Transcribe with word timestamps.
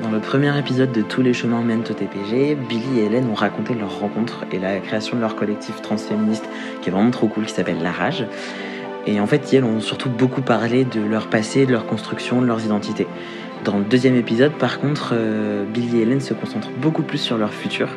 Dans 0.00 0.12
le 0.12 0.20
premier 0.20 0.56
épisode 0.56 0.92
de 0.92 1.02
Tous 1.02 1.22
les 1.22 1.32
chemins 1.32 1.60
mènent 1.60 1.80
au 1.80 1.92
TPG, 1.92 2.54
Billy 2.54 3.00
et 3.00 3.06
Hélène 3.06 3.28
ont 3.28 3.34
raconté 3.34 3.74
leur 3.74 3.98
rencontre 3.98 4.44
et 4.52 4.60
la 4.60 4.78
création 4.78 5.16
de 5.16 5.20
leur 5.20 5.34
collectif 5.34 5.82
transféministe 5.82 6.48
qui 6.80 6.88
est 6.88 6.92
vraiment 6.92 7.10
trop 7.10 7.26
cool, 7.26 7.46
qui 7.46 7.52
s'appelle 7.52 7.82
La 7.82 7.90
Rage. 7.90 8.24
Et 9.08 9.18
en 9.18 9.26
fait, 9.26 9.52
elles 9.52 9.64
ont 9.64 9.80
surtout 9.80 10.08
beaucoup 10.08 10.40
parlé 10.40 10.84
de 10.84 11.00
leur 11.00 11.28
passé, 11.28 11.66
de 11.66 11.72
leur 11.72 11.84
construction, 11.84 12.40
de 12.40 12.46
leurs 12.46 12.64
identités. 12.64 13.08
Dans 13.64 13.76
le 13.76 13.84
deuxième 13.84 14.14
épisode, 14.14 14.52
par 14.52 14.78
contre, 14.78 15.14
euh, 15.14 15.64
Billy 15.64 15.98
et 15.98 16.02
Hélène 16.02 16.20
se 16.20 16.32
concentrent 16.32 16.70
beaucoup 16.80 17.02
plus 17.02 17.18
sur 17.18 17.36
leur 17.36 17.52
futur. 17.52 17.88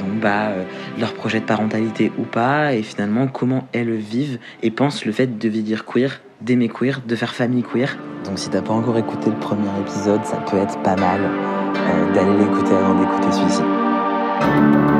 Donc, 0.00 0.18
bah, 0.20 0.48
euh, 0.48 0.64
leur 0.98 1.14
projet 1.14 1.38
de 1.38 1.44
parentalité 1.44 2.10
ou 2.18 2.24
pas, 2.24 2.74
et 2.74 2.82
finalement, 2.82 3.28
comment 3.28 3.68
elles 3.72 3.94
vivent 3.94 4.40
et 4.64 4.72
pensent 4.72 5.04
le 5.04 5.12
fait 5.12 5.38
de 5.38 5.48
vivre 5.48 5.84
queer, 5.84 6.20
d'aimer 6.40 6.68
queer, 6.68 7.00
de 7.06 7.16
faire 7.16 7.34
famille 7.34 7.62
queer. 7.62 7.96
Donc, 8.24 8.38
si 8.38 8.48
t'as 8.50 8.62
pas 8.62 8.72
encore 8.72 8.98
écouté 8.98 9.30
le 9.30 9.36
premier 9.36 9.68
épisode, 9.80 10.24
ça 10.24 10.36
peut 10.38 10.58
être 10.58 10.80
pas 10.82 10.96
mal 10.96 11.20
euh, 11.22 12.12
d'aller 12.12 12.38
l'écouter 12.38 12.74
avant 12.74 12.98
d'écouter 12.98 13.32
celui-ci. 13.32 14.95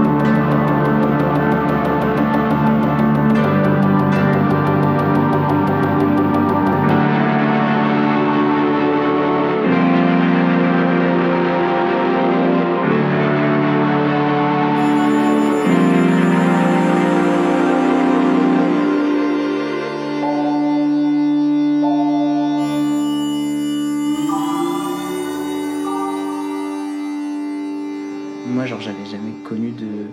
Genre, 28.77 28.81
j'avais 28.81 29.05
jamais 29.07 29.35
connu 29.35 29.73
de. 29.73 30.11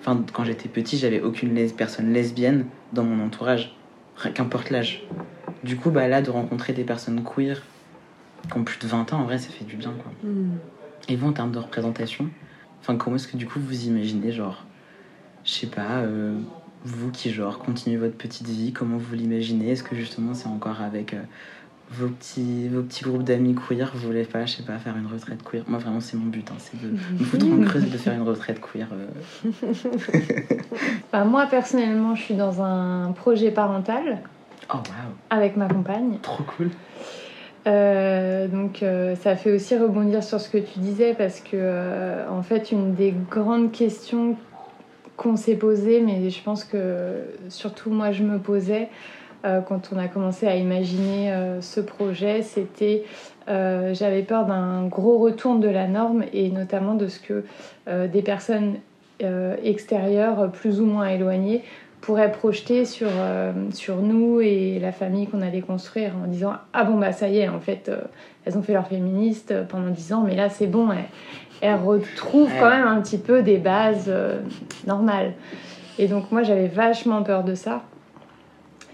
Enfin, 0.00 0.24
quand 0.32 0.44
j'étais 0.44 0.68
petit, 0.68 0.98
j'avais 0.98 1.20
aucune 1.20 1.54
les- 1.54 1.72
personne 1.72 2.12
lesbienne 2.12 2.70
dans 2.92 3.04
mon 3.04 3.24
entourage, 3.24 3.76
qu'importe 4.34 4.70
l'âge. 4.70 5.08
Du 5.62 5.76
coup, 5.76 5.90
bah 5.90 6.08
là, 6.08 6.22
de 6.22 6.30
rencontrer 6.30 6.72
des 6.72 6.84
personnes 6.84 7.22
queer 7.24 7.62
qui 8.50 8.58
ont 8.58 8.64
plus 8.64 8.78
de 8.78 8.86
20 8.88 9.12
ans, 9.12 9.20
en 9.20 9.24
vrai, 9.24 9.38
ça 9.38 9.50
fait 9.50 9.64
du 9.64 9.76
bien, 9.76 9.94
quoi. 9.94 10.12
Et 11.08 11.16
vous, 11.16 11.28
en 11.28 11.32
termes 11.32 11.52
de 11.52 11.58
représentation, 11.58 12.30
enfin, 12.80 12.96
comment 12.96 13.16
est-ce 13.16 13.28
que 13.28 13.36
du 13.36 13.46
coup 13.46 13.60
vous 13.60 13.86
imaginez, 13.86 14.32
genre, 14.32 14.68
je 15.44 15.52
sais 15.52 15.68
pas, 15.70 16.00
euh, 16.02 16.42
vous 16.84 17.10
qui, 17.12 17.30
genre, 17.32 17.58
continuez 17.58 17.96
votre 17.98 18.16
petite 18.18 18.48
vie, 18.48 18.72
comment 18.72 18.98
vous 18.98 19.14
l'imaginez? 19.14 19.70
Est-ce 19.70 19.84
que 19.84 19.96
justement 19.96 20.34
c'est 20.34 20.48
encore 20.48 20.80
avec 20.82 21.14
euh, 21.14 21.22
vos, 21.90 22.08
petits, 22.08 22.68
vos 22.68 22.82
petits 22.82 23.04
groupes 23.04 23.22
d'amis 23.22 23.54
queer 23.54 23.90
Vous 23.94 24.06
voulez 24.06 24.24
pas, 24.24 24.44
je 24.46 24.56
sais 24.56 24.62
pas, 24.62 24.78
faire 24.78 24.96
une 24.96 25.06
retraite 25.06 25.42
queer? 25.42 25.62
Moi, 25.68 25.78
vraiment, 25.78 26.00
c'est 26.00 26.16
mon 26.16 26.26
but, 26.26 26.48
hein, 26.50 26.56
c'est 26.58 26.80
de 26.80 26.88
me 26.92 27.24
foutre 27.24 27.46
en 27.46 27.60
creuse 27.62 27.84
et 27.84 27.90
de 27.90 27.96
faire 27.98 28.14
une 28.14 28.22
retraite 28.28 28.60
queer. 28.60 28.88
euh. 28.92 29.50
Bah, 31.12 31.24
moi, 31.24 31.46
personnellement, 31.46 32.14
je 32.14 32.22
suis 32.22 32.34
dans 32.34 32.60
un 32.62 33.12
projet 33.12 33.50
parental 33.50 34.18
Oh, 34.68 34.76
waouh, 34.78 35.12
avec 35.30 35.56
ma 35.56 35.68
compagne. 35.68 36.18
trop 36.22 36.42
cool 36.44 36.70
Euh, 37.68 38.46
donc 38.46 38.82
euh, 38.84 39.16
ça 39.16 39.34
fait 39.34 39.52
aussi 39.52 39.76
rebondir 39.76 40.22
sur 40.22 40.40
ce 40.40 40.48
que 40.48 40.58
tu 40.58 40.78
disais 40.78 41.14
parce 41.14 41.40
que 41.40 41.50
euh, 41.54 42.24
en 42.30 42.42
fait 42.42 42.70
une 42.70 42.94
des 42.94 43.12
grandes 43.28 43.72
questions 43.72 44.36
qu'on 45.16 45.36
s'est 45.36 45.56
posées, 45.56 46.00
mais 46.00 46.30
je 46.30 46.42
pense 46.44 46.62
que 46.64 47.24
surtout 47.48 47.90
moi 47.90 48.12
je 48.12 48.22
me 48.22 48.38
posais 48.38 48.82
euh, 48.82 49.25
quand 49.42 49.90
on 49.94 49.98
a 49.98 50.08
commencé 50.08 50.46
à 50.46 50.56
imaginer 50.56 51.32
euh, 51.32 51.60
ce 51.60 51.80
projet, 51.80 52.42
c'était 52.42 53.04
euh, 53.48 53.94
j'avais 53.94 54.22
peur 54.22 54.46
d'un 54.46 54.86
gros 54.86 55.18
retour 55.18 55.58
de 55.58 55.68
la 55.68 55.86
norme 55.86 56.24
et 56.32 56.50
notamment 56.50 56.94
de 56.94 57.06
ce 57.06 57.20
que 57.20 57.44
euh, 57.88 58.08
des 58.08 58.22
personnes 58.22 58.76
euh, 59.22 59.56
extérieures 59.62 60.50
plus 60.50 60.80
ou 60.80 60.86
moins 60.86 61.06
éloignées 61.08 61.62
pourraient 62.00 62.32
projeter 62.32 62.84
sur, 62.84 63.08
euh, 63.10 63.52
sur 63.72 63.96
nous 63.96 64.40
et 64.40 64.78
la 64.80 64.92
famille 64.92 65.26
qu'on 65.26 65.42
allait 65.42 65.60
construire 65.60 66.12
en 66.22 66.26
disant 66.26 66.54
ah 66.72 66.84
bon 66.84 66.98
bah 66.98 67.12
ça 67.12 67.28
y 67.28 67.38
est 67.38 67.48
en 67.48 67.60
fait 67.60 67.88
euh, 67.88 68.00
elles 68.44 68.58
ont 68.58 68.62
fait 68.62 68.74
leur 68.74 68.86
féministe 68.86 69.52
euh, 69.52 69.64
pendant 69.64 69.90
10 69.90 70.12
ans 70.12 70.22
mais 70.26 70.36
là 70.36 70.48
c'est 70.48 70.66
bon 70.66 70.90
elles, 70.92 71.04
elles 71.62 71.80
retrouvent 71.80 72.52
quand 72.60 72.68
même 72.68 72.86
un 72.86 73.00
petit 73.00 73.18
peu 73.18 73.42
des 73.42 73.58
bases 73.58 74.06
euh, 74.08 74.40
normales 74.86 75.32
et 75.98 76.08
donc 76.08 76.30
moi 76.30 76.42
j'avais 76.42 76.68
vachement 76.68 77.22
peur 77.22 77.44
de 77.44 77.54
ça 77.54 77.82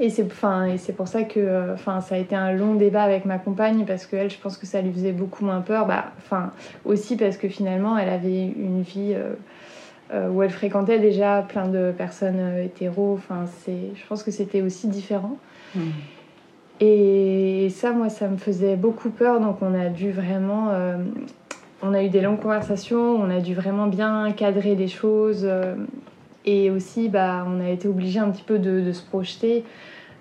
et 0.02 0.10
c'est 0.10 0.24
enfin, 0.24 0.66
et 0.66 0.78
c'est 0.78 0.92
pour 0.92 1.08
ça 1.08 1.22
que 1.22 1.40
euh, 1.40 1.74
enfin, 1.74 2.00
ça 2.00 2.16
a 2.16 2.18
été 2.18 2.34
un 2.34 2.52
long 2.52 2.74
débat 2.74 3.02
avec 3.04 3.24
ma 3.24 3.38
compagne 3.38 3.84
parce 3.86 4.04
que 4.06 4.16
elle 4.16 4.30
je 4.30 4.38
pense 4.38 4.58
que 4.58 4.66
ça 4.66 4.82
lui 4.82 4.92
faisait 4.92 5.12
beaucoup 5.12 5.44
moins 5.44 5.60
peur 5.60 5.86
bah, 5.86 6.06
enfin, 6.18 6.50
aussi 6.84 7.16
parce 7.16 7.36
que 7.36 7.48
finalement 7.48 7.96
elle 7.96 8.08
avait 8.08 8.46
une 8.46 8.82
vie 8.82 9.12
euh, 9.14 9.34
euh, 10.12 10.28
où 10.28 10.42
elle 10.42 10.50
fréquentait 10.50 10.98
déjà 10.98 11.42
plein 11.48 11.68
de 11.68 11.92
personnes 11.96 12.58
hétéros. 12.62 13.14
Enfin, 13.16 13.46
c'est, 13.60 13.94
je 13.94 14.06
pense 14.06 14.22
que 14.22 14.30
c'était 14.30 14.60
aussi 14.60 14.88
différent. 14.88 15.38
Et 16.80 17.68
ça, 17.70 17.92
moi, 17.92 18.08
ça 18.08 18.28
me 18.28 18.36
faisait 18.36 18.76
beaucoup 18.76 19.10
peur. 19.10 19.40
Donc, 19.40 19.58
on 19.62 19.72
a 19.72 19.88
dû 19.88 20.10
vraiment. 20.10 20.68
euh, 20.70 20.96
on 21.80 21.94
a 21.94 22.02
eu 22.02 22.08
des 22.08 22.20
longues 22.20 22.40
conversations, 22.40 23.16
on 23.16 23.30
a 23.30 23.40
dû 23.40 23.54
vraiment 23.54 23.86
bien 23.86 24.32
cadrer 24.32 24.74
les 24.74 24.88
choses. 24.88 25.42
euh, 25.44 25.74
et 26.44 26.70
aussi, 26.70 27.08
bah, 27.08 27.46
on 27.48 27.60
a 27.60 27.70
été 27.70 27.88
obligé 27.88 28.18
un 28.18 28.30
petit 28.30 28.42
peu 28.42 28.58
de, 28.58 28.80
de 28.80 28.92
se 28.92 29.02
projeter. 29.02 29.64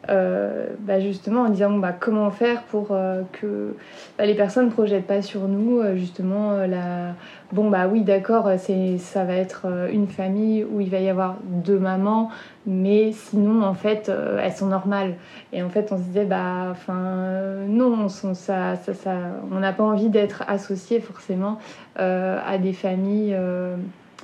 Euh, 0.10 0.66
bah, 0.80 1.00
justement 1.00 1.44
en 1.44 1.50
disant 1.50 1.78
bah, 1.78 1.94
comment 1.98 2.32
faire 2.32 2.64
pour 2.64 2.88
euh, 2.90 3.22
que 3.34 3.76
bah, 4.18 4.26
les 4.26 4.34
personnes 4.34 4.66
ne 4.66 4.72
projettent 4.72 5.06
pas 5.06 5.22
sur 5.22 5.42
nous 5.48 5.80
euh, 5.80 5.96
justement 5.96 6.58
la, 6.66 7.14
bon 7.52 7.70
bah 7.70 7.88
oui 7.88 8.02
d'accord 8.02 8.50
ça 8.58 9.24
va 9.24 9.34
être 9.34 9.68
une 9.92 10.08
famille 10.08 10.64
où 10.64 10.82
il 10.82 10.90
va 10.90 10.98
y 10.98 11.08
avoir 11.08 11.36
deux 11.44 11.78
mamans 11.78 12.32
mais 12.66 13.12
sinon 13.12 13.62
en 13.64 13.76
fait 13.76 14.12
elles 14.42 14.54
sont 14.54 14.68
normales. 14.68 15.14
Et 15.54 15.62
en 15.62 15.70
fait 15.70 15.92
on 15.92 15.98
se 15.98 16.04
disait 16.04 16.26
bah 16.26 16.70
enfin 16.72 17.66
non 17.68 18.06
on 18.06 18.10
ça, 18.10 18.76
ça, 18.78 18.94
ça 18.96 19.14
on 19.52 19.60
n'a 19.60 19.72
pas 19.72 19.84
envie 19.84 20.10
d'être 20.10 20.44
associé 20.48 21.00
forcément 21.00 21.60
à 21.96 22.58
des 22.58 22.74
familles 22.74 23.38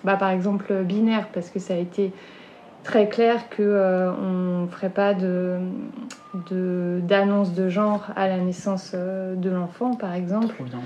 par 0.04 0.32
exemple 0.32 0.74
binaires 0.84 1.28
parce 1.34 1.50
que 1.50 1.60
ça 1.60 1.76
a 1.76 1.78
été 1.78 2.12
très 2.88 3.10
clair 3.10 3.50
que 3.50 3.62
euh, 3.62 4.12
on 4.14 4.68
ferait 4.68 4.90
pas 4.90 5.14
de 5.14 5.58
d'annonce 7.02 7.54
de, 7.54 7.68
genre 7.68 8.08
à 8.16 8.28
la 8.30 8.38
naissance 8.38 8.92
euh, 8.94 9.36
de 9.36 9.50
l'enfant 9.50 9.96
par 9.96 10.14
exemple 10.14 10.54
Trop 10.54 10.64
bien. 10.64 10.80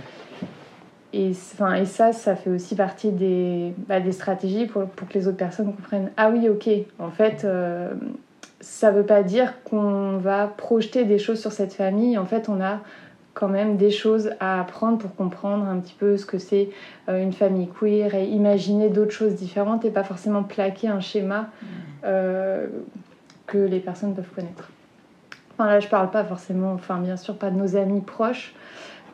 et, 1.13 1.31
enfin, 1.31 1.75
et 1.75 1.85
ça, 1.85 2.11
ça 2.13 2.35
fait 2.35 2.49
aussi 2.49 2.75
partie 2.75 3.11
des, 3.11 3.73
bah, 3.87 3.99
des 3.99 4.13
stratégies 4.13 4.65
pour, 4.65 4.85
pour 4.85 5.07
que 5.09 5.13
les 5.13 5.27
autres 5.27 5.37
personnes 5.37 5.75
comprennent 5.75 6.09
Ah 6.17 6.31
oui, 6.31 6.49
ok, 6.49 6.69
en 6.97 7.11
fait, 7.11 7.43
euh, 7.43 7.93
ça 8.61 8.91
veut 8.91 9.05
pas 9.05 9.21
dire 9.21 9.61
qu'on 9.63 10.17
va 10.17 10.47
projeter 10.47 11.03
des 11.03 11.19
choses 11.19 11.39
sur 11.39 11.51
cette 11.51 11.73
famille. 11.73 12.17
En 12.17 12.25
fait, 12.25 12.49
on 12.49 12.61
a 12.61 12.79
quand 13.33 13.47
même 13.47 13.77
des 13.77 13.91
choses 13.91 14.31
à 14.39 14.59
apprendre 14.59 14.97
pour 14.97 15.15
comprendre 15.15 15.65
un 15.65 15.79
petit 15.79 15.95
peu 15.97 16.17
ce 16.17 16.25
que 16.25 16.37
c'est 16.37 16.69
euh, 17.07 17.21
une 17.21 17.31
famille 17.33 17.67
queer 17.79 18.13
et 18.15 18.25
imaginer 18.25 18.89
d'autres 18.89 19.11
choses 19.13 19.35
différentes 19.35 19.85
et 19.85 19.89
pas 19.89 20.03
forcément 20.03 20.43
plaquer 20.43 20.89
un 20.89 20.99
schéma 20.99 21.47
euh, 22.03 22.67
que 23.47 23.57
les 23.57 23.79
personnes 23.79 24.13
peuvent 24.13 24.29
connaître. 24.35 24.69
Enfin 25.53 25.67
là, 25.69 25.79
je 25.79 25.87
parle 25.87 26.09
pas 26.11 26.23
forcément, 26.23 26.73
enfin 26.73 26.97
bien 26.99 27.17
sûr 27.17 27.37
pas 27.37 27.49
de 27.51 27.57
nos 27.57 27.75
amis 27.77 28.01
proches, 28.01 28.53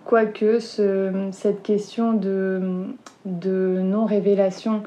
quoique 0.05 0.59
ce- 0.59 1.29
cette 1.31 1.61
question 1.61 2.13
de, 2.13 2.85
de 3.25 3.81
non-révélation 3.83 4.83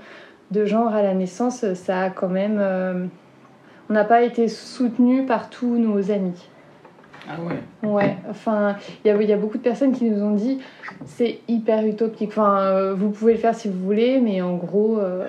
de 0.51 0.65
genre 0.65 0.93
à 0.95 1.03
la 1.03 1.15
naissance, 1.15 1.75
ça 1.75 2.01
a 2.03 2.11
quand 2.11 2.29
même... 2.29 2.59
euh, 2.59 3.07
on 3.89 3.93
n'a 3.93 4.05
pas 4.05 4.23
été 4.23 4.49
soutenu 4.49 5.27
par 5.27 5.51
tous 5.51 5.77
nos 5.79 6.11
amis. 6.11 6.49
Ah 7.29 7.35
ouais. 7.43 7.89
Ouais, 7.89 8.17
enfin, 8.29 8.77
il 9.05 9.09
y, 9.09 9.11
a- 9.11 9.21
il 9.23 9.29
y 9.29 9.33
a 9.33 9.37
beaucoup 9.37 9.59
de 9.59 9.63
personnes 9.63 9.93
qui 9.93 10.05
nous 10.11 10.23
ont 10.23 10.33
dit 10.35 10.61
c'est 11.07 11.39
hyper 11.49 11.85
utopique. 11.87 12.31
Enfin, 12.31 12.59
euh, 12.61 12.95
vous 12.95 13.11
pouvez 13.11 13.35
le 13.35 13.39
faire 13.39 13.55
si 13.55 13.69
vous 13.69 13.79
voulez, 13.85 14.19
mais 14.21 14.41
en 14.43 14.55
gros, 14.55 14.99
euh, 14.99 15.27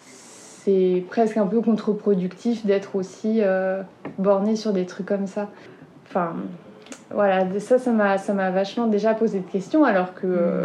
c'est 0.00 1.04
presque 1.10 1.36
un 1.36 1.46
peu 1.46 1.60
contre-productif 1.60 2.64
d'être 2.64 2.96
aussi 2.96 3.38
euh, 3.40 3.82
borné 4.18 4.56
sur 4.56 4.72
des 4.72 4.86
trucs 4.86 5.06
comme 5.06 5.26
ça. 5.26 5.48
Enfin, 6.08 6.34
voilà, 7.10 7.44
ça, 7.58 7.78
ça 7.78 7.90
m'a, 7.90 8.16
ça 8.18 8.32
m'a 8.32 8.50
vachement 8.50 8.86
déjà 8.86 9.12
posé 9.14 9.40
de 9.40 9.50
questions, 9.50 9.84
alors 9.84 10.14
que 10.14 10.26
euh, 10.26 10.62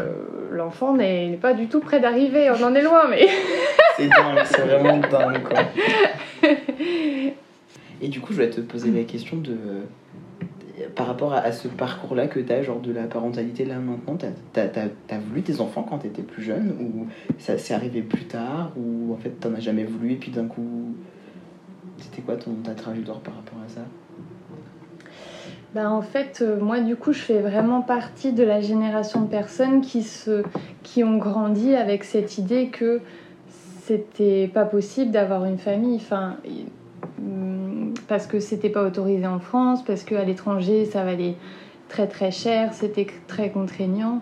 l'enfant 0.51 0.93
n'est 0.93 1.27
n'est 1.29 1.37
pas 1.37 1.53
du 1.53 1.67
tout 1.67 1.79
près 1.79 1.99
d'arriver. 1.99 2.49
On 2.51 2.63
en 2.63 2.75
est 2.75 2.81
loin, 2.81 3.03
mais. 3.09 3.27
C'est 3.97 4.07
dingue, 4.07 4.43
c'est 4.45 4.61
vraiment 4.61 4.97
dingue 4.97 5.41
quoi. 5.43 5.59
Et 8.01 8.07
du 8.09 8.21
coup, 8.21 8.33
je 8.33 8.35
voulais 8.35 8.49
te 8.49 8.61
poser 8.61 8.91
la 8.91 9.03
question 9.03 9.37
de. 9.37 9.55
Par 10.95 11.07
rapport 11.07 11.33
à, 11.33 11.51
ce 11.51 11.67
parcours-là 11.67 12.27
que 12.27 12.39
tu 12.39 12.51
as, 12.53 12.61
genre 12.61 12.79
de 12.79 12.91
la 12.91 13.03
parentalité 13.03 13.65
là 13.65 13.79
maintenant, 13.79 14.15
t'as 14.53 14.61
as, 15.09 15.19
voulu 15.19 15.41
des 15.41 15.59
enfants 15.59 15.81
quand 15.81 15.97
tu 15.97 16.07
étais 16.07 16.21
plus 16.21 16.43
jeune 16.43 16.75
Ou 16.79 17.07
ça 17.39 17.57
s'est 17.57 17.73
arrivé 17.73 18.03
plus 18.03 18.25
tard 18.25 18.71
Ou 18.77 19.11
en 19.11 19.17
fait 19.17 19.31
t'en 19.31 19.55
as 19.55 19.59
jamais 19.59 19.85
voulu 19.85 20.13
et 20.13 20.15
puis 20.15 20.31
d'un 20.31 20.45
coup. 20.45 20.93
C'était 21.97 22.21
quoi 22.21 22.35
ton, 22.35 22.53
ta 22.63 22.75
trajectoire 22.75 23.19
par 23.21 23.35
rapport 23.35 23.57
à 23.65 23.69
ça? 23.69 23.81
Bah, 25.73 25.91
en 25.91 26.01
fait, 26.01 26.39
euh, 26.41 26.59
moi, 26.59 26.79
du 26.79 26.95
coup, 26.95 27.11
je 27.11 27.19
fais 27.19 27.39
vraiment 27.39 27.81
partie 27.81 28.31
de 28.31 28.43
la 28.43 28.61
génération 28.61 29.21
de 29.21 29.27
personnes 29.27 29.81
qui, 29.81 30.03
se, 30.03 30.43
qui 30.83 31.03
ont 31.03 31.17
grandi 31.17 31.75
avec 31.75 32.03
cette 32.03 32.37
idée 32.37 32.69
que 32.69 33.01
c'était 33.83 34.49
pas 34.53 34.65
possible 34.65 35.11
d'avoir 35.11 35.45
une 35.45 35.57
famille. 35.57 35.97
Enfin, 35.97 36.37
parce 38.07 38.27
que 38.27 38.39
c'était 38.39 38.69
pas 38.69 38.83
autorisé 38.83 39.27
en 39.27 39.39
France, 39.39 39.83
parce 39.83 40.03
qu'à 40.03 40.23
l'étranger, 40.23 40.85
ça 40.85 41.03
valait 41.03 41.35
très 41.89 42.07
très 42.07 42.31
cher, 42.31 42.73
c'était 42.73 43.07
très 43.27 43.49
contraignant. 43.49 44.21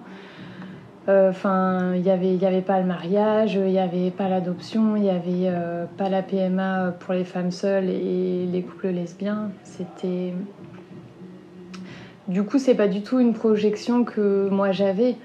Euh, 1.07 1.29
enfin, 1.29 1.93
il 1.93 2.01
n'y 2.01 2.09
avait, 2.09 2.35
y 2.35 2.45
avait 2.45 2.61
pas 2.61 2.79
le 2.79 2.85
mariage, 2.85 3.55
il 3.55 3.71
n'y 3.71 3.79
avait 3.79 4.09
pas 4.09 4.27
l'adoption, 4.27 4.95
il 4.95 5.03
n'y 5.03 5.09
avait 5.09 5.49
euh, 5.49 5.85
pas 5.97 6.09
la 6.09 6.23
PMA 6.23 6.95
pour 6.99 7.13
les 7.13 7.25
femmes 7.25 7.51
seules 7.51 7.89
et 7.89 8.47
les 8.51 8.61
couples 8.63 8.87
lesbiens. 8.87 9.51
C'était 9.63 10.33
du 12.27 12.41
coup, 12.43 12.57
c'est 12.57 12.73
pas 12.73 12.87
du 12.87 13.03
tout 13.03 13.19
une 13.19 13.33
projection 13.33 14.03
que 14.03 14.49
moi 14.49 14.71
j'avais. 14.71 15.15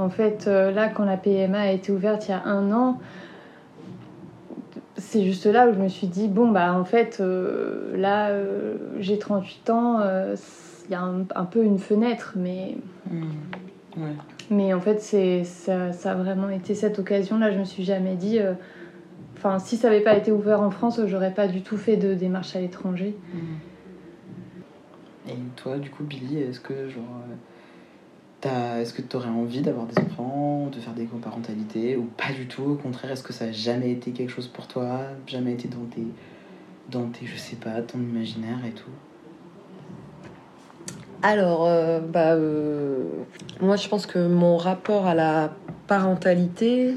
En 0.00 0.08
fait, 0.08 0.46
euh, 0.48 0.72
là, 0.72 0.88
quand 0.88 1.04
la 1.04 1.16
PMA 1.16 1.58
a 1.60 1.70
été 1.70 1.92
ouverte 1.92 2.26
il 2.26 2.32
y 2.32 2.34
a 2.34 2.44
un 2.44 2.72
an, 2.72 2.98
c'est 4.98 5.24
juste 5.24 5.46
là 5.46 5.68
où 5.68 5.74
je 5.74 5.78
me 5.78 5.88
suis 5.88 6.06
dit 6.06 6.28
bon, 6.28 6.50
bah 6.50 6.74
en 6.74 6.84
fait, 6.84 7.18
euh, 7.20 7.96
là, 7.96 8.28
euh, 8.30 8.76
j'ai 8.98 9.18
38 9.18 9.70
ans, 9.70 10.00
il 10.88 10.92
y 10.92 10.94
a 10.94 11.02
un, 11.02 11.44
peu 11.44 11.64
une 11.64 11.78
fenêtre, 11.78 12.34
mais. 12.36 12.76
Mmh. 13.10 13.26
Mais 14.50 14.72
en 14.72 14.80
fait, 14.80 15.00
c'est, 15.00 15.44
ça, 15.44 15.90
a 16.04 16.14
vraiment 16.14 16.48
été 16.48 16.74
cette 16.74 16.98
occasion-là. 16.98 17.50
Je 17.52 17.58
me 17.58 17.64
suis 17.64 17.84
jamais 17.84 18.14
dit. 18.14 18.38
Enfin, 19.36 19.58
si 19.58 19.76
ça 19.76 19.88
n'avait 19.88 20.02
pas 20.02 20.16
été 20.16 20.32
ouvert 20.32 20.60
en 20.60 20.70
France, 20.70 21.00
j'aurais 21.06 21.34
pas 21.34 21.48
du 21.48 21.62
tout 21.62 21.76
fait 21.76 21.96
de 21.96 22.14
démarche 22.14 22.56
à 22.56 22.60
l'étranger. 22.60 23.14
Mmh. 23.34 23.38
Et 25.30 25.36
toi, 25.56 25.76
du 25.78 25.90
coup, 25.90 26.04
Billy, 26.04 26.38
est-ce 26.38 26.60
que 26.60 26.88
genre. 26.88 27.04
Euh, 28.46 28.80
est-ce 28.80 28.94
que 28.94 29.02
tu 29.02 29.16
aurais 29.16 29.28
envie 29.28 29.62
d'avoir 29.62 29.86
des 29.86 30.00
enfants, 30.00 30.68
de 30.72 30.78
faire 30.78 30.92
des 30.92 31.06
coparentalités, 31.06 31.96
ou 31.96 32.04
pas 32.04 32.32
du 32.32 32.46
tout 32.46 32.62
Au 32.62 32.74
contraire, 32.76 33.10
est-ce 33.10 33.24
que 33.24 33.32
ça 33.32 33.46
a 33.46 33.52
jamais 33.52 33.90
été 33.90 34.12
quelque 34.12 34.30
chose 34.30 34.46
pour 34.46 34.68
toi 34.68 35.00
Jamais 35.26 35.52
été 35.52 35.66
dans 35.66 35.84
tes, 35.90 36.06
dans 36.90 37.08
tes, 37.08 37.26
je 37.26 37.36
sais 37.36 37.56
pas, 37.56 37.82
ton 37.82 37.98
imaginaire 37.98 38.64
et 38.64 38.70
tout? 38.70 38.90
Alors, 41.22 41.66
euh, 41.66 41.98
bah, 41.98 42.34
euh, 42.34 43.02
moi 43.60 43.74
je 43.74 43.88
pense 43.88 44.06
que 44.06 44.24
mon 44.24 44.56
rapport 44.56 45.06
à 45.06 45.16
la 45.16 45.52
parentalité, 45.88 46.94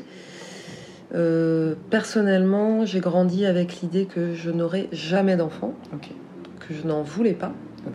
personnellement, 1.90 2.86
j'ai 2.86 3.00
grandi 3.00 3.46
avec 3.48 3.82
l'idée 3.82 4.06
que 4.06 4.36
je 4.36 4.52
n'aurais 4.52 4.88
jamais 4.92 5.36
d'enfants, 5.38 5.74
que 6.60 6.74
je 6.76 6.88
n'en 6.88 7.02
voulais 7.02 7.34
pas. 7.34 7.52
Euh, 7.88 7.92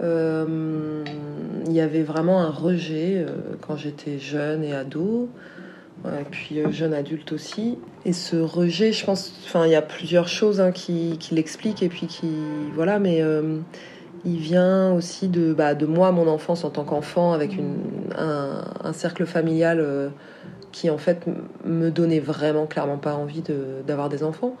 il 0.00 1.72
y 1.72 1.80
avait 1.80 2.02
vraiment 2.02 2.40
un 2.40 2.50
rejet 2.50 3.16
euh, 3.16 3.56
quand 3.60 3.76
j'étais 3.76 4.18
jeune 4.18 4.64
et 4.64 4.74
ado, 4.74 5.28
et 6.06 6.24
puis 6.30 6.60
euh, 6.60 6.70
jeune 6.70 6.94
adulte 6.94 7.32
aussi. 7.32 7.78
Et 8.04 8.12
ce 8.12 8.36
rejet, 8.36 8.92
je 8.92 9.04
pense, 9.04 9.32
enfin, 9.44 9.66
il 9.66 9.72
y 9.72 9.76
a 9.76 9.82
plusieurs 9.82 10.28
choses 10.28 10.60
hein, 10.60 10.72
qui, 10.72 11.16
qui 11.18 11.34
l'expliquent 11.34 11.82
et 11.82 11.88
puis 11.88 12.06
qui, 12.06 12.30
voilà, 12.74 12.98
mais 12.98 13.22
il 14.24 14.38
vient 14.38 14.92
aussi 14.92 15.28
de, 15.28 15.52
bah, 15.52 15.74
de 15.74 15.86
moi, 15.86 16.12
mon 16.12 16.28
enfance 16.28 16.64
en 16.64 16.70
tant 16.70 16.84
qu'enfant, 16.84 17.32
avec 17.32 17.56
une, 17.56 17.76
un, 18.16 18.64
un, 18.82 18.92
cercle 18.92 19.26
familial 19.26 20.10
qui 20.72 20.90
en 20.90 20.98
fait 20.98 21.24
me 21.64 21.90
donnait 21.90 22.20
vraiment 22.20 22.66
clairement 22.66 22.98
pas 22.98 23.14
envie 23.14 23.42
d'avoir 23.86 24.08
des 24.08 24.22
enfants. 24.22 24.56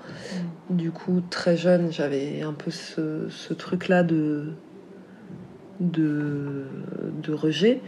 Mm. 0.70 0.76
Du 0.76 0.90
coup, 0.90 1.22
très 1.30 1.56
jeune, 1.56 1.92
j'avais 1.92 2.42
un 2.42 2.52
peu 2.52 2.70
ce, 2.70 3.28
ce 3.30 3.54
truc-là 3.54 4.02
de, 4.02 4.52
de, 5.80 6.64
de, 7.22 7.32
rejet. 7.32 7.80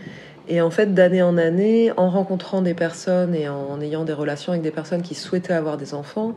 Et 0.49 0.61
en 0.61 0.71
fait, 0.71 0.95
d'année 0.95 1.23
en 1.23 1.37
année, 1.37 1.93
en 1.97 2.09
rencontrant 2.11 2.63
des 2.63 2.75
personnes 2.75 3.35
et 3.35 3.49
en 3.49 3.81
ayant 3.81 4.05
des 4.05 4.13
relations 4.13 4.53
avec 4.53 4.63
des 4.63 4.71
personnes 4.71 5.03
qui 5.03 5.15
souhaitaient 5.15 5.53
avoir 5.53 5.77
des 5.77 5.95
enfants, 5.95 6.37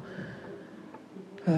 euh, 1.48 1.52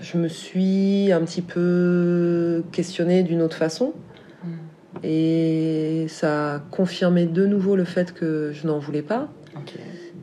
je 0.00 0.18
me 0.18 0.28
suis 0.28 1.12
un 1.12 1.20
petit 1.20 1.42
peu 1.42 2.62
questionnée 2.72 3.22
d'une 3.22 3.42
autre 3.42 3.56
façon. 3.56 3.92
Et 5.04 6.06
ça 6.08 6.54
a 6.54 6.58
confirmé 6.58 7.26
de 7.26 7.46
nouveau 7.46 7.76
le 7.76 7.84
fait 7.84 8.12
que 8.12 8.50
je 8.52 8.66
n'en 8.66 8.78
voulais 8.78 9.02
pas. 9.02 9.28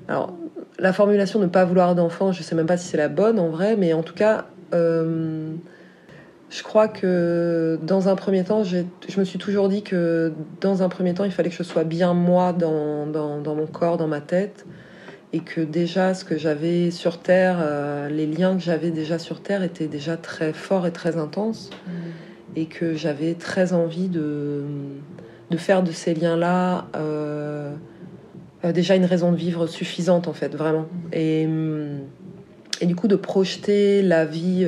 Alors, 0.07 0.33
la 0.79 0.91
formulation 0.91 1.39
ne 1.39 1.45
pas 1.45 1.65
vouloir 1.65 1.95
d'enfant, 1.95 2.31
je 2.31 2.43
sais 2.43 2.55
même 2.55 2.65
pas 2.65 2.77
si 2.77 2.87
c'est 2.87 2.97
la 2.97 3.07
bonne 3.07 3.39
en 3.39 3.49
vrai, 3.49 3.75
mais 3.77 3.93
en 3.93 4.03
tout 4.03 4.13
cas, 4.13 4.45
euh, 4.73 5.53
je 6.49 6.63
crois 6.63 6.87
que 6.87 7.79
dans 7.83 8.07
un 8.07 8.15
premier 8.15 8.43
temps, 8.43 8.63
je 8.63 8.83
me 9.17 9.23
suis 9.25 9.39
toujours 9.39 9.67
dit 9.67 9.81
que 9.81 10.33
dans 10.61 10.83
un 10.83 10.89
premier 10.89 11.13
temps, 11.13 11.25
il 11.25 11.31
fallait 11.31 11.49
que 11.49 11.55
je 11.55 11.63
sois 11.63 11.83
bien 11.83 12.13
moi 12.13 12.53
dans, 12.53 13.07
dans, 13.07 13.55
mon 13.55 13.65
corps, 13.65 13.97
dans 13.97 14.07
ma 14.07 14.21
tête, 14.21 14.65
et 15.33 15.39
que 15.39 15.61
déjà 15.61 16.13
ce 16.13 16.23
que 16.23 16.37
j'avais 16.37 16.91
sur 16.91 17.19
Terre, 17.19 17.57
euh, 17.59 18.09
les 18.09 18.27
liens 18.27 18.55
que 18.55 18.61
j'avais 18.61 18.91
déjà 18.91 19.19
sur 19.19 19.41
Terre 19.41 19.63
étaient 19.63 19.87
déjà 19.87 20.17
très 20.17 20.53
forts 20.53 20.87
et 20.87 20.91
très 20.91 21.17
intenses. 21.17 21.71
Mm 21.87 21.91
et 22.55 22.65
que 22.65 22.95
j'avais 22.95 23.33
très 23.33 23.73
envie 23.73 24.07
de, 24.07 24.63
de 25.51 25.57
faire 25.57 25.83
de 25.83 25.91
ces 25.91 26.13
liens-là 26.13 26.87
euh, 26.95 27.73
euh, 28.63 28.71
déjà 28.71 28.95
une 28.95 29.05
raison 29.05 29.31
de 29.31 29.37
vivre 29.37 29.67
suffisante 29.67 30.27
en 30.27 30.33
fait, 30.33 30.55
vraiment. 30.55 30.87
Et, 31.11 31.45
mm, 31.47 31.99
et 32.81 32.85
du 32.85 32.95
coup 32.95 33.07
de 33.07 33.15
projeter 33.15 34.01
la 34.01 34.25
vie 34.25 34.67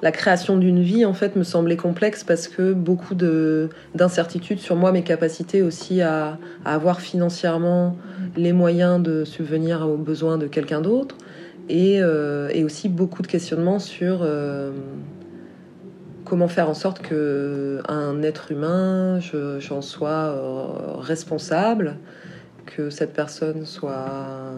la 0.00 0.12
création 0.12 0.56
d'une 0.56 0.80
vie 0.80 1.04
en 1.04 1.14
fait 1.14 1.34
me 1.36 1.42
semblait 1.42 1.76
complexe 1.76 2.22
parce 2.22 2.46
que 2.46 2.72
beaucoup 2.72 3.14
de 3.14 3.68
d'incertitudes 3.94 4.60
sur 4.60 4.76
moi, 4.76 4.92
mes 4.92 5.02
capacités 5.02 5.62
aussi 5.62 6.02
à, 6.02 6.38
avoir 6.64 7.00
financièrement 7.00 7.96
les 8.36 8.52
moyens 8.52 9.02
de 9.02 9.24
subvenir 9.24 9.88
aux 9.88 9.96
besoins 9.96 10.38
de 10.38 10.46
quelqu'un 10.46 10.80
d'autre, 10.80 11.16
euh, 11.70 12.48
et, 12.52 12.64
aussi 12.64 12.88
beaucoup 12.88 13.22
de 13.22 13.26
questionnements 13.26 13.78
sur 13.78 14.20
euh, 14.22 14.72
comment 16.24 16.48
faire 16.48 16.70
en 16.70 16.74
sorte 16.74 17.00
que 17.00 17.82
un 17.88 18.22
être 18.22 18.52
humain, 18.52 19.18
j'en 19.58 19.82
sois 19.82 20.08
euh, 20.08 20.96
responsable, 20.98 21.96
que 22.66 22.90
cette 22.90 23.12
personne 23.12 23.66
soit 23.66 24.52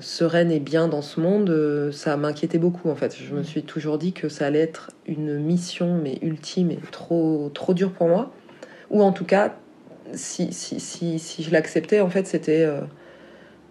sereine 0.00 0.50
et 0.50 0.60
bien 0.60 0.88
dans 0.88 1.02
ce 1.02 1.20
monde, 1.20 1.90
ça 1.92 2.16
m'inquiétait 2.16 2.58
beaucoup 2.58 2.88
en 2.88 2.94
fait. 2.94 3.16
Je 3.16 3.34
me 3.34 3.42
suis 3.42 3.62
toujours 3.62 3.98
dit 3.98 4.12
que 4.12 4.28
ça 4.28 4.46
allait 4.46 4.60
être 4.60 4.92
une 5.06 5.38
mission 5.38 5.98
mais 6.02 6.18
ultime 6.22 6.70
et 6.70 6.78
trop 6.90 7.50
trop 7.52 7.74
dure 7.74 7.92
pour 7.92 8.08
moi. 8.08 8.32
Ou 8.90 9.02
en 9.02 9.12
tout 9.12 9.24
cas, 9.24 9.56
si, 10.12 10.52
si, 10.52 10.78
si, 10.78 11.18
si 11.18 11.42
je 11.42 11.50
l'acceptais, 11.50 12.00
en 12.00 12.10
fait, 12.10 12.26
c'était 12.26 12.68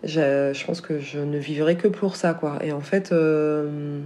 je, 0.03 0.65
pense 0.65 0.81
que 0.81 0.99
je 0.99 1.19
ne 1.19 1.37
vivrai 1.37 1.75
que 1.75 1.87
pour 1.87 2.15
ça, 2.15 2.33
quoi. 2.33 2.57
Et 2.63 2.71
en 2.71 2.81
fait, 2.81 3.11
euh, 3.11 3.99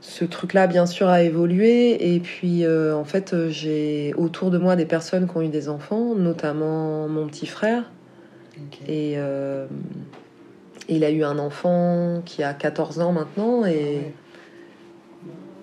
ce 0.00 0.24
truc-là, 0.24 0.66
bien 0.66 0.86
sûr, 0.86 1.08
a 1.08 1.22
évolué. 1.22 2.14
Et 2.14 2.20
puis, 2.20 2.64
euh, 2.64 2.96
en 2.96 3.04
fait, 3.04 3.48
j'ai 3.48 4.12
autour 4.16 4.50
de 4.50 4.58
moi 4.58 4.76
des 4.76 4.86
personnes 4.86 5.28
qui 5.28 5.36
ont 5.36 5.42
eu 5.42 5.48
des 5.48 5.68
enfants, 5.68 6.14
notamment 6.14 7.08
mon 7.08 7.26
petit 7.26 7.46
frère. 7.46 7.90
Et 8.88 9.14
euh, 9.16 9.66
il 10.88 11.04
a 11.04 11.10
eu 11.10 11.24
un 11.24 11.38
enfant 11.38 12.22
qui 12.24 12.42
a 12.42 12.54
14 12.54 13.00
ans 13.00 13.12
maintenant. 13.12 13.64
Et, 13.64 14.12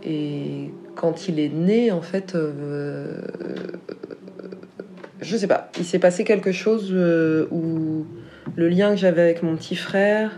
et 0.04 0.72
quand 0.96 1.28
il 1.28 1.40
est 1.40 1.54
né, 1.54 1.92
en 1.92 2.02
fait, 2.02 2.36
je 5.22 5.38
sais 5.38 5.48
pas, 5.48 5.70
il 5.78 5.86
s'est 5.86 6.00
passé 6.00 6.24
quelque 6.24 6.52
chose 6.52 6.94
où 7.52 8.06
le 8.56 8.70
lien 8.70 8.92
que 8.92 8.98
j'avais 8.98 9.22
avec 9.22 9.44
mon 9.44 9.56
petit 9.56 9.76
frère 9.76 10.32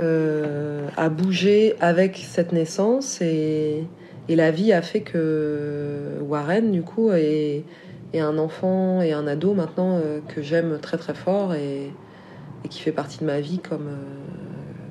euh, 0.00 0.86
a 0.96 1.08
bougé 1.08 1.74
avec 1.80 2.16
cette 2.16 2.52
naissance 2.52 3.20
et, 3.20 3.84
la 4.28 4.50
vie 4.50 4.74
a 4.74 4.82
fait 4.82 5.00
que 5.00 6.18
Warren, 6.20 6.70
du 6.70 6.82
coup, 6.82 7.10
est, 7.12 7.64
un 8.14 8.38
enfant 8.38 9.02
et 9.02 9.12
un 9.12 9.26
ado 9.26 9.54
maintenant 9.54 9.98
euh, 9.98 10.20
que 10.26 10.42
j'aime 10.42 10.78
très 10.80 10.96
très 10.96 11.14
fort 11.14 11.54
et, 11.54 11.92
qui 12.68 12.80
fait 12.80 12.92
partie 12.92 13.18
de 13.20 13.24
ma 13.24 13.40
vie 13.40 13.58
comme, 13.58 13.86
euh, 13.88 14.04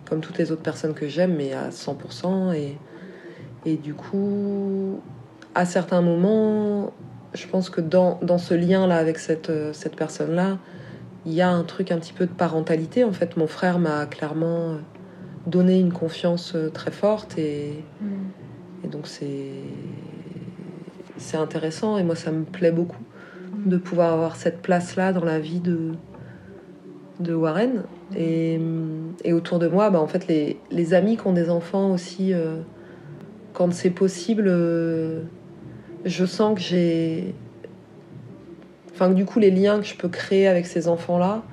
comme 0.10 0.22
toutes 0.22 0.38
les 0.38 0.52
autres 0.52 0.62
personnes 0.62 0.94
que 0.94 1.08
j'aime, 1.08 1.36
mais 1.36 1.54
à 1.54 1.70
100%. 1.70 2.54
Et, 2.56 2.78
et 3.66 3.76
du 3.76 3.94
coup, 3.94 5.02
à 5.54 5.66
certains 5.66 6.02
moments, 6.02 6.94
je 7.34 7.46
pense 7.48 7.70
que 7.70 7.82
dans, 7.82 8.20
dans 8.22 8.38
ce 8.38 8.54
lien-là 8.54 8.98
avec 8.98 9.20
cette, 9.20 9.52
cette 9.74 9.96
personne-là, 9.96 10.58
il 11.26 11.34
y 11.34 11.42
a 11.42 11.50
un 11.50 11.64
truc 11.64 11.92
un 11.92 12.00
petit 12.00 12.14
peu 12.14 12.26
de 12.26 12.32
parentalité. 12.32 13.04
En 13.04 13.12
fait, 13.12 13.36
mon 13.38 13.48
frère 13.48 13.80
m'a 13.80 14.06
clairement 14.06 14.78
donné 15.48 15.80
une 15.80 15.94
confiance 15.94 16.54
euh, 16.56 16.70
très 16.70 16.92
forte 16.92 17.38
et, 17.38 17.84
mm. 18.02 18.90
donc 18.90 19.08
c'est 19.08 19.52
c'est 21.18 21.38
intéressant 21.38 21.98
et 21.98 22.04
moi 22.04 22.16
ça 22.16 22.32
me 22.32 22.44
plaît 22.44 22.72
beaucoup 22.72 23.04
de 23.66 23.78
pouvoir 23.78 24.14
avoir 24.14 24.36
cette 24.36 24.62
place 24.62 24.96
là 24.96 25.14
dans 25.14 25.26
la 25.26 25.40
vie 25.40 25.60
de 25.60 25.94
de 27.20 27.34
Warren. 27.34 27.84
Et, 28.16 28.60
et, 29.24 29.34
autour 29.34 29.60
de 29.60 29.68
moi, 29.68 29.90
bah, 29.90 30.00
en 30.00 30.08
fait, 30.08 30.28
les, 30.28 30.60
les, 30.72 30.94
amis 30.94 31.18
qui 31.18 31.28
ont 31.28 31.34
des 31.34 31.50
enfants 31.50 31.92
aussi, 31.92 32.34
euh, 32.34 32.58
quand 33.54 33.74
c'est 33.74 33.90
possible, 33.90 34.46
euh, 34.48 35.24
je 36.06 36.26
sens 36.26 36.56
que 36.56 36.62
j'ai. 36.62 37.36
Enfin, 38.94 39.10
du 39.10 39.26
coup, 39.26 39.40
les 39.40 39.52
liens 39.52 39.80
que 39.80 39.86
je 39.86 39.96
peux 39.96 40.08
créer 40.10 40.48
avec 40.48 40.66
ces 40.66 40.88
enfants-là 40.88 41.44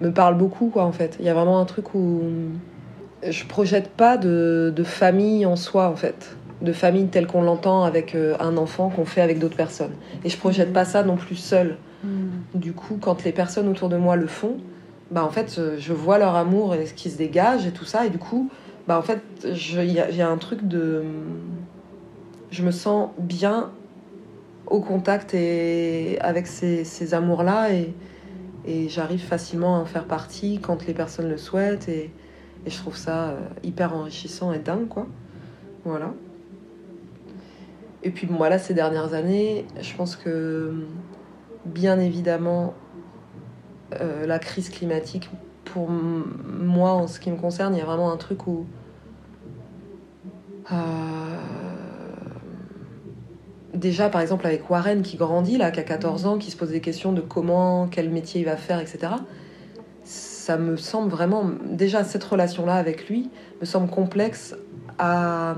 me 0.00 0.10
parlent 0.10 0.36
beaucoup, 0.36 0.68
quoi, 0.68 0.84
en 0.84 0.92
fait. 0.92 1.16
Il 1.20 1.26
y 1.26 1.28
a 1.28 1.34
vraiment 1.34 1.60
un 1.60 1.64
truc 1.64 1.94
où 1.94 2.22
je 3.26 3.44
projette 3.44 3.88
pas 3.88 4.16
de, 4.16 4.72
de 4.74 4.82
famille 4.82 5.46
en 5.46 5.56
soi, 5.56 5.88
en 5.88 5.96
fait. 5.96 6.36
De 6.62 6.72
famille 6.72 7.08
telle 7.08 7.26
qu'on 7.26 7.42
l'entend 7.42 7.84
avec 7.84 8.14
euh, 8.14 8.36
un 8.40 8.56
enfant 8.56 8.88
qu'on 8.88 9.04
fait 9.04 9.20
avec 9.20 9.38
d'autres 9.38 9.56
personnes. 9.56 9.92
Et 10.24 10.28
je 10.28 10.36
projette 10.36 10.72
pas 10.72 10.84
ça 10.84 11.02
non 11.02 11.16
plus 11.16 11.36
seul. 11.36 11.76
Mm. 12.04 12.08
Du 12.54 12.72
coup, 12.72 12.98
quand 13.00 13.24
les 13.24 13.32
personnes 13.32 13.68
autour 13.68 13.88
de 13.88 13.96
moi 13.96 14.16
le 14.16 14.26
font, 14.26 14.56
bah 15.10 15.24
en 15.24 15.30
fait, 15.30 15.56
euh, 15.58 15.76
je 15.78 15.92
vois 15.92 16.18
leur 16.18 16.36
amour 16.36 16.74
et 16.74 16.86
ce 16.86 16.94
qui 16.94 17.10
se 17.10 17.18
dégage 17.18 17.66
et 17.66 17.72
tout 17.72 17.84
ça. 17.84 18.06
Et 18.06 18.10
du 18.10 18.18
coup, 18.18 18.50
bah 18.86 18.98
en 18.98 19.02
fait, 19.02 19.20
il 19.44 19.92
y, 19.92 20.22
a 20.22 20.28
un 20.28 20.38
truc 20.38 20.66
de. 20.66 21.02
Je 22.50 22.62
me 22.62 22.70
sens 22.70 23.10
bien 23.18 23.70
au 24.66 24.80
contact 24.80 25.34
et 25.34 26.18
avec 26.20 26.46
ces, 26.46 26.84
ces 26.84 27.14
amours-là 27.14 27.72
et, 27.72 27.94
et 28.66 28.88
j'arrive 28.88 29.22
facilement 29.22 29.76
à 29.76 29.80
en 29.80 29.84
faire 29.84 30.04
partie 30.04 30.60
quand 30.60 30.86
les 30.86 30.94
personnes 30.94 31.28
le 31.28 31.36
souhaitent 31.36 31.88
et, 31.88 32.10
et 32.64 32.70
je 32.70 32.78
trouve 32.78 32.96
ça 32.96 33.30
euh, 33.30 33.40
hyper 33.62 33.94
enrichissant 33.94 34.52
et 34.52 34.58
dingue, 34.58 34.88
quoi. 34.88 35.06
Voilà. 35.84 36.12
Et 38.02 38.10
puis, 38.10 38.26
moi, 38.26 38.48
là, 38.48 38.58
ces 38.58 38.74
dernières 38.74 39.14
années, 39.14 39.64
je 39.80 39.94
pense 39.94 40.16
que, 40.16 40.72
bien 41.64 41.98
évidemment, 42.00 42.74
euh, 44.00 44.26
la 44.26 44.38
crise 44.38 44.70
climatique, 44.70 45.30
pour 45.64 45.88
moi, 45.88 46.92
en 46.92 47.06
ce 47.06 47.20
qui 47.20 47.30
me 47.30 47.36
concerne, 47.36 47.74
il 47.74 47.78
y 47.78 47.82
a 47.82 47.84
vraiment 47.84 48.12
un 48.12 48.16
truc 48.16 48.46
où. 48.46 48.66
Euh, 50.70 50.76
déjà, 53.74 54.08
par 54.08 54.20
exemple, 54.20 54.46
avec 54.46 54.68
Warren 54.68 55.02
qui 55.02 55.16
grandit, 55.16 55.58
là, 55.58 55.70
qui 55.70 55.80
a 55.80 55.84
14 55.84 56.26
ans, 56.26 56.38
qui 56.38 56.50
se 56.50 56.56
pose 56.56 56.70
des 56.70 56.80
questions 56.80 57.12
de 57.12 57.20
comment, 57.20 57.86
quel 57.88 58.10
métier 58.10 58.40
il 58.40 58.44
va 58.44 58.56
faire, 58.56 58.80
etc. 58.80 59.14
Ça 60.04 60.56
me 60.56 60.76
semble 60.76 61.08
vraiment. 61.10 61.50
Déjà, 61.70 62.02
cette 62.02 62.24
relation-là 62.24 62.74
avec 62.74 63.08
lui 63.08 63.30
me 63.60 63.66
semble 63.66 63.88
complexe 63.88 64.56
à, 64.98 65.56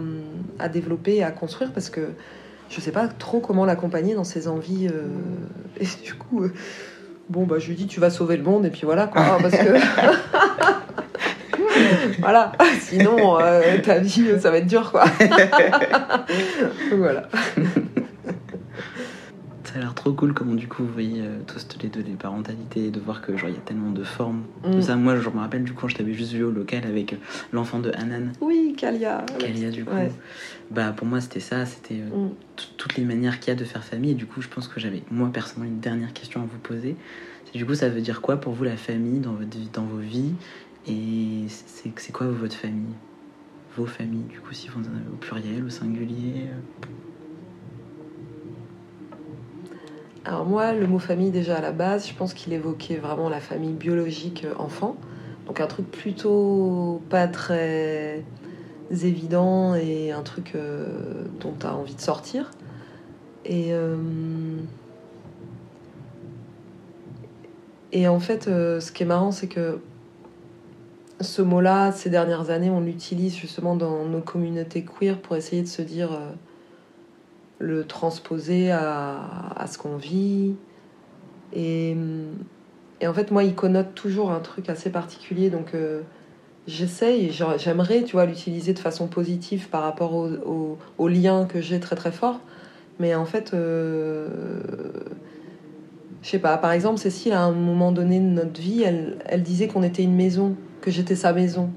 développer 0.73 1.17
et 1.17 1.25
à 1.25 1.31
construire 1.31 1.73
parce 1.73 1.91
que 1.91 2.01
je 2.71 2.81
sais 2.81 2.93
pas 2.93 3.09
trop 3.09 3.41
comment 3.41 3.65
l'accompagner 3.65 4.15
dans 4.15 4.25
ses 4.25 4.49
envies. 4.49 4.89
Euh, 4.89 5.07
et 5.81 5.87
du 6.03 6.15
coup 6.15 6.49
bon, 7.29 7.45
bah, 7.45 7.57
je 7.59 7.69
lui 7.69 7.75
dis, 7.75 7.87
tu 7.87 8.01
vas 8.01 8.11
sauver 8.11 8.37
le 8.37 8.43
monde, 8.43 8.67
et 8.67 8.71
puis 8.71 8.83
voilà, 8.85 9.07
quoi. 9.07 9.39
Parce 9.41 9.57
que. 9.57 9.79
voilà, 12.21 12.53
sinon, 12.81 13.41
euh, 13.41 13.79
ta 13.79 13.99
vie, 13.99 14.41
ça 14.41 14.51
va 14.51 14.59
être 14.59 14.67
dur, 14.67 14.91
quoi. 14.91 15.05
voilà. 16.97 17.29
Ça 19.75 19.81
a 19.81 19.83
l'air 19.83 19.95
trop 19.97 20.13
cool 20.13 20.35
comment 20.35 20.55
du 20.55 20.69
coup 20.69 20.85
vous 20.85 20.93
voyez 20.93 21.21
euh, 21.21 21.41
tous 21.49 21.83
les 21.83 21.89
deux 21.89 22.01
les 22.01 22.13
parentalités 22.13 22.87
et 22.87 22.91
de 22.93 23.01
voir 23.01 23.21
que 23.23 23.37
genre 23.37 23.49
il 23.49 23.57
y 23.57 23.59
a 23.59 23.63
tellement 23.63 23.91
de 23.91 24.05
formes. 24.05 24.45
Mm. 24.65 24.81
Ça, 24.81 24.95
moi 24.95 25.17
je 25.17 25.29
me 25.29 25.41
rappelle 25.41 25.65
du 25.65 25.73
coup 25.73 25.81
quand 25.81 25.89
je 25.89 25.97
t'avais 25.97 26.15
juste 26.15 26.31
vu 26.31 26.45
au 26.45 26.53
local 26.53 26.85
avec 26.87 27.13
euh, 27.13 27.17
l'enfant 27.53 27.81
de 27.81 27.91
Hanan. 27.91 28.31
Oui, 28.41 28.77
Kalia. 28.79 29.27
Kalia 29.37 29.73
du 29.73 29.85
coup. 29.85 29.91
Bah 30.71 30.95
pour 30.97 31.09
moi 31.09 31.21
c'était 31.21 31.41
ça, 31.41 31.67
c'était 31.67 31.97
mm. 31.97 32.31
toutes 32.77 32.97
les 32.97 33.05
manières 33.05 33.41
qu'il 33.41 33.49
y 33.49 33.57
a 33.57 33.59
de 33.59 33.65
faire 33.65 33.83
famille 33.83 34.13
et 34.13 34.15
du 34.15 34.27
coup 34.27 34.41
je 34.41 34.49
pense 34.49 34.69
que 34.69 34.79
j'avais 34.79 35.03
moi 35.11 35.29
personnellement 35.33 35.75
une 35.75 35.81
dernière 35.81 36.13
question 36.13 36.41
à 36.41 36.45
vous 36.45 36.59
poser. 36.59 36.95
Du 37.53 37.65
coup, 37.65 37.75
ça 37.75 37.89
veut 37.89 38.01
dire 38.01 38.21
quoi 38.21 38.37
pour 38.37 38.53
vous 38.53 38.65
la 38.65 38.77
famille 38.77 39.21
dans, 39.21 39.33
votre 39.33 39.57
vie, 39.57 39.69
dans 39.73 39.85
vos 39.85 39.99
vies? 39.99 40.35
Et 40.89 41.47
c'est 41.49 42.13
quoi 42.13 42.27
votre 42.27 42.57
famille? 42.57 42.95
Vos 43.77 43.87
familles, 43.87 44.25
du 44.29 44.41
coup, 44.41 44.53
si 44.53 44.69
vous 44.69 44.81
en 44.81 44.95
avez 44.95 45.09
au 45.13 45.17
pluriel, 45.17 45.65
au 45.65 45.71
singulier 45.71 46.49
Alors 50.27 50.47
moi, 50.47 50.73
le 50.73 50.87
mot 50.87 50.99
famille 50.99 51.31
déjà 51.31 51.57
à 51.57 51.61
la 51.61 51.73
base, 51.73 52.09
je 52.09 52.15
pense 52.15 52.33
qu'il 52.33 52.55
évoquait 52.55 52.97
vraiment 52.97 53.29
la 53.29 53.41
famille 53.41 53.75
biologique 53.75 54.45
euh, 54.45 54.55
enfant. 54.59 54.97
Donc 55.47 55.61
un 55.61 55.67
truc 55.67 55.91
plutôt 55.91 57.03
pas 57.11 57.29
très 57.29 58.25
évident 58.91 59.75
et 59.75 60.13
un 60.13 60.23
truc 60.23 60.53
euh, 60.55 61.25
dont 61.41 61.53
tu 61.59 61.67
as 61.67 61.75
envie 61.75 61.95
de 61.95 62.01
sortir. 62.01 62.51
Et... 63.45 63.75
Euh, 63.75 63.97
en 68.09 68.21
fait, 68.21 68.45
ce 68.45 68.91
qui 68.91 69.03
est 69.05 69.07
marrant, 69.07 69.31
c'est 69.31 69.47
que 69.47 69.79
ce 71.21 71.43
mot-là, 71.43 71.93
ces 71.93 72.11
dernières 72.11 72.51
années, 72.51 72.71
on 72.71 72.81
l'utilise 72.81 73.37
justement 73.37 73.77
dans 73.77 74.05
nos 74.05 74.21
communautés 74.21 74.85
queer 74.85 75.21
pour 75.21 75.37
essayer 75.37 75.63
de 75.63 75.69
se 75.69 75.83
dire 75.83 76.11
le 77.65 77.85
transposer 77.85 78.71
à, 78.71 79.21
à 79.57 79.67
ce 79.67 79.79
qu'on 79.79 79.97
vit. 79.97 80.55
Et, 81.53 81.97
et, 83.01 83.07
en 83.07 83.15
fait, 83.15 83.31
moi, 83.31 83.45
il 83.45 83.55
connote 83.55 83.95
toujours 83.95 84.31
un 84.31 84.41
truc 84.41 84.69
assez 84.69 84.91
particulier. 84.91 85.51
Donc, 85.51 85.75
euh, 85.75 86.03
j'essaye, 86.67 87.31
j'aimerais, 87.59 88.03
tu 88.03 88.13
vois, 88.13 88.27
l'utiliser 88.27 88.73
de 88.73 88.79
façon 88.79 89.07
positive 89.07 89.69
par 89.69 89.83
rapport 89.83 90.15
au, 90.15 90.79
au, 90.99 91.09
que 91.47 91.61
j'ai 91.61 91.81
très 91.81 91.97
très 91.97 92.13
fort. 92.13 92.41
Mais 93.01 93.15
en 93.15 93.25
fait, 93.25 93.51
je 96.25 96.31
sais 96.31 96.39
pas, 96.39 96.57
par 96.57 96.73
exemple, 96.73 96.99
Cécile, 96.99 97.35
à 97.35 97.43
un 97.43 97.53
moment 97.53 97.93
donné 97.93 98.19
de 98.19 98.25
notre 98.25 98.59
vie, 98.59 98.83
elle, 98.83 99.19
elle 99.27 99.43
disait 99.43 99.69
qu'on 99.69 99.83
était 99.83 100.03
une 100.03 100.15
maison, 100.15 100.57
que 100.81 100.91
j'étais 100.91 101.17
sa 101.17 101.35
maison. 101.35 101.69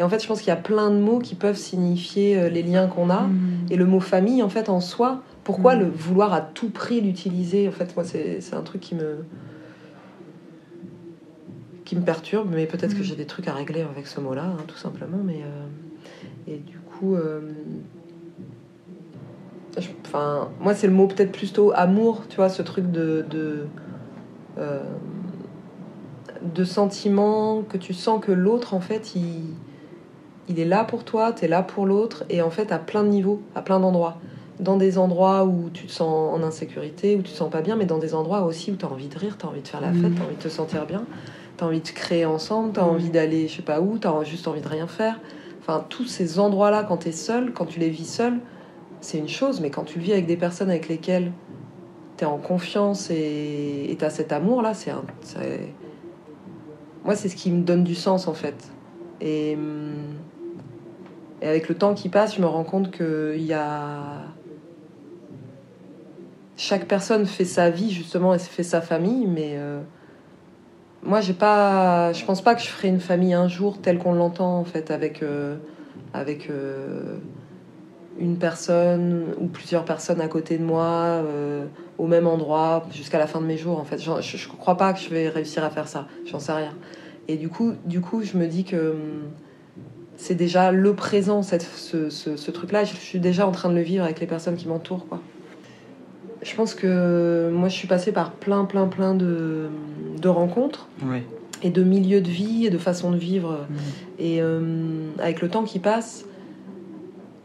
Et 0.00 0.02
en 0.02 0.08
fait, 0.08 0.22
je 0.22 0.26
pense 0.26 0.38
qu'il 0.38 0.48
y 0.48 0.52
a 0.52 0.56
plein 0.56 0.90
de 0.90 0.96
mots 0.96 1.18
qui 1.18 1.34
peuvent 1.34 1.58
signifier 1.58 2.38
euh, 2.38 2.48
les 2.48 2.62
liens 2.62 2.86
qu'on 2.86 3.10
a. 3.10 3.24
Mm. 3.24 3.66
Et 3.68 3.76
le 3.76 3.84
mot 3.84 4.00
famille, 4.00 4.42
en 4.42 4.48
fait, 4.48 4.70
en 4.70 4.80
soi, 4.80 5.22
pourquoi 5.44 5.76
mm. 5.76 5.80
le 5.80 5.90
vouloir 5.90 6.32
à 6.32 6.40
tout 6.40 6.70
prix 6.70 7.02
l'utiliser? 7.02 7.68
En 7.68 7.72
fait, 7.72 7.94
moi, 7.94 8.04
c'est 8.06 8.54
un 8.54 8.62
truc 8.62 8.80
qui 8.80 8.94
me 8.94 9.18
qui 11.84 11.96
me 11.96 12.02
perturbe, 12.02 12.48
mais 12.54 12.66
peut-être 12.66 12.94
que 12.94 13.00
mm. 13.00 13.04
j'ai 13.04 13.14
des 13.14 13.26
trucs 13.26 13.46
à 13.46 13.52
régler 13.52 13.82
avec 13.82 14.06
ce 14.06 14.20
mot-là, 14.20 14.44
hein, 14.44 14.62
tout 14.66 14.78
simplement. 14.78 15.18
Mais 15.22 15.42
euh, 15.44 16.50
et 16.50 16.56
du 16.56 16.78
coup, 16.78 17.14
euh, 17.14 17.40
Enfin, 20.06 20.48
moi, 20.60 20.74
c'est 20.74 20.86
le 20.86 20.92
mot 20.94 21.06
peut-être 21.06 21.30
plutôt 21.30 21.72
amour, 21.74 22.22
tu 22.28 22.36
vois, 22.36 22.48
ce 22.48 22.62
truc 22.62 22.90
de. 22.90 23.24
de, 23.28 23.66
euh, 24.56 24.82
de 26.42 26.64
sentiment 26.64 27.60
que 27.60 27.76
tu 27.76 27.92
sens 27.92 28.18
que 28.24 28.32
l'autre, 28.32 28.72
en 28.72 28.80
fait, 28.80 29.14
il, 29.14 29.54
il 30.48 30.58
est 30.58 30.64
là 30.64 30.84
pour 30.84 31.04
toi, 31.04 31.32
tu 31.32 31.44
es 31.44 31.48
là 31.48 31.62
pour 31.62 31.86
l'autre, 31.86 32.24
et 32.28 32.42
en 32.42 32.50
fait, 32.50 32.72
à 32.72 32.78
plein 32.78 33.02
de 33.02 33.08
niveaux, 33.08 33.40
à 33.54 33.62
plein 33.62 33.80
d'endroits. 33.80 34.16
Dans 34.58 34.76
des 34.76 34.98
endroits 34.98 35.44
où 35.44 35.70
tu 35.72 35.86
te 35.86 35.92
sens 35.92 36.34
en 36.34 36.42
insécurité, 36.42 37.16
où 37.16 37.22
tu 37.22 37.32
te 37.32 37.36
sens 37.36 37.50
pas 37.50 37.62
bien, 37.62 37.76
mais 37.76 37.86
dans 37.86 37.98
des 37.98 38.14
endroits 38.14 38.42
aussi 38.42 38.70
où 38.70 38.76
tu 38.76 38.84
as 38.84 38.90
envie 38.90 39.08
de 39.08 39.18
rire, 39.18 39.36
tu 39.38 39.46
as 39.46 39.48
envie 39.48 39.62
de 39.62 39.68
faire 39.68 39.80
la 39.80 39.92
fête, 39.92 40.14
tu 40.14 40.20
as 40.20 40.24
envie 40.24 40.36
de 40.36 40.42
te 40.42 40.48
sentir 40.48 40.86
bien, 40.86 41.04
tu 41.56 41.64
as 41.64 41.66
envie 41.66 41.80
de 41.80 41.88
créer 41.88 42.26
ensemble, 42.26 42.72
tu 42.74 42.80
as 42.80 42.84
envie 42.84 43.10
d'aller 43.10 43.48
je 43.48 43.56
sais 43.56 43.62
pas 43.62 43.80
où, 43.80 43.98
tu 43.98 44.06
as 44.06 44.24
juste 44.24 44.48
envie 44.48 44.60
de 44.60 44.68
rien 44.68 44.86
faire. 44.86 45.18
Enfin, 45.60 45.84
tous 45.88 46.06
ces 46.06 46.38
endroits-là, 46.38 46.84
quand 46.84 46.98
tu 46.98 47.08
es 47.08 47.12
seul, 47.12 47.52
quand 47.52 47.64
tu 47.64 47.80
les 47.80 47.88
vis 47.90 48.10
seul, 48.10 48.40
c'est 49.00 49.18
une 49.18 49.28
chose, 49.28 49.60
mais 49.60 49.70
quand 49.70 49.84
tu 49.84 49.98
vis 49.98 50.12
avec 50.12 50.26
des 50.26 50.36
personnes 50.36 50.68
avec 50.68 50.88
lesquelles 50.88 51.32
tu 52.18 52.24
es 52.24 52.26
en 52.26 52.38
confiance 52.38 53.10
et 53.10 53.96
tu 53.98 54.04
as 54.04 54.10
cet 54.10 54.32
amour-là, 54.32 54.74
c'est 54.74 54.90
un. 54.90 55.04
Moi, 57.04 57.16
c'est 57.16 57.28
ce 57.30 57.36
qui 57.36 57.50
me 57.50 57.62
donne 57.62 57.84
du 57.84 57.94
sens 57.94 58.28
en 58.28 58.34
fait. 58.34 58.70
Et, 59.20 59.56
et 61.42 61.48
avec 61.48 61.68
le 61.68 61.74
temps 61.74 61.94
qui 61.94 62.08
passe, 62.08 62.36
je 62.36 62.40
me 62.40 62.46
rends 62.46 62.64
compte 62.64 62.90
qu'il 62.90 63.42
y 63.42 63.52
a. 63.52 64.24
Chaque 66.56 66.86
personne 66.86 67.24
fait 67.24 67.46
sa 67.46 67.70
vie 67.70 67.90
justement 67.90 68.34
et 68.34 68.38
fait 68.38 68.62
sa 68.62 68.82
famille, 68.82 69.26
mais 69.26 69.54
euh, 69.54 69.80
moi, 71.02 71.22
j'ai 71.22 71.32
pas. 71.32 72.12
Je 72.12 72.24
pense 72.24 72.42
pas 72.42 72.54
que 72.54 72.60
je 72.60 72.68
ferai 72.68 72.88
une 72.88 73.00
famille 73.00 73.32
un 73.32 73.48
jour 73.48 73.80
telle 73.80 73.98
qu'on 73.98 74.12
l'entend 74.12 74.58
en 74.58 74.64
fait, 74.64 74.90
avec. 74.90 75.22
Euh, 75.22 75.56
avec 76.12 76.50
euh, 76.50 77.18
une 78.18 78.36
personne 78.36 79.34
ou 79.38 79.46
plusieurs 79.46 79.84
personnes 79.84 80.20
à 80.20 80.26
côté 80.26 80.58
de 80.58 80.64
moi 80.64 81.22
au 81.98 82.06
même 82.06 82.26
endroit 82.26 82.84
jusqu'à 82.90 83.18
la 83.18 83.28
fin 83.28 83.40
de 83.40 83.46
mes 83.46 83.56
jours 83.56 83.78
en 83.78 83.84
fait 83.84 83.98
je, 83.98 84.10
ne 84.10 84.56
crois 84.58 84.76
pas 84.76 84.92
que 84.92 84.98
je 84.98 85.08
vais 85.08 85.28
réussir 85.28 85.62
à 85.62 85.70
faire 85.70 85.86
ça 85.86 86.08
j'en 86.26 86.40
sais 86.40 86.52
rien 86.52 86.74
et 87.28 87.36
du 87.36 87.48
coup 87.48 87.74
du 87.84 88.00
coup 88.00 88.22
je 88.22 88.36
me 88.36 88.46
dis 88.46 88.64
que 88.64 88.90
hum, 88.90 89.30
c'est 90.20 90.34
déjà 90.34 90.70
le 90.70 90.94
présent 90.94 91.42
cette, 91.42 91.62
ce, 91.62 92.10
ce, 92.10 92.50
truc 92.50 92.72
là 92.72 92.84
je 92.84 92.94
suis 92.94 93.20
déjà 93.20 93.46
en 93.46 93.52
train 93.52 93.70
de 93.70 93.74
le 93.74 93.80
vivre 93.80 94.04
avec 94.04 94.20
les 94.20 94.26
personnes 94.26 94.56
qui 94.56 94.68
m'entourent 94.68 95.06
quoi 95.06 95.20
je 96.42 96.54
pense 96.54 96.74
que 96.74 97.50
moi 97.52 97.68
je 97.68 97.74
suis 97.74 97.88
passée 97.88 98.12
par 98.12 98.32
plein 98.32 98.64
plein 98.64 98.86
plein 98.86 99.14
de, 99.14 99.68
de 100.20 100.28
rencontres 100.28 100.88
et 101.62 101.70
de 101.70 101.82
milieux 101.82 102.20
de 102.20 102.28
vie 102.28 102.66
et 102.66 102.70
de 102.70 102.78
façons 102.78 103.10
de 103.10 103.16
vivre 103.16 103.66
mmh. 103.68 103.74
et 104.18 104.42
hum, 104.42 105.12
avec 105.18 105.40
le 105.40 105.48
temps 105.48 105.64
qui 105.64 105.78
passe 105.78 106.26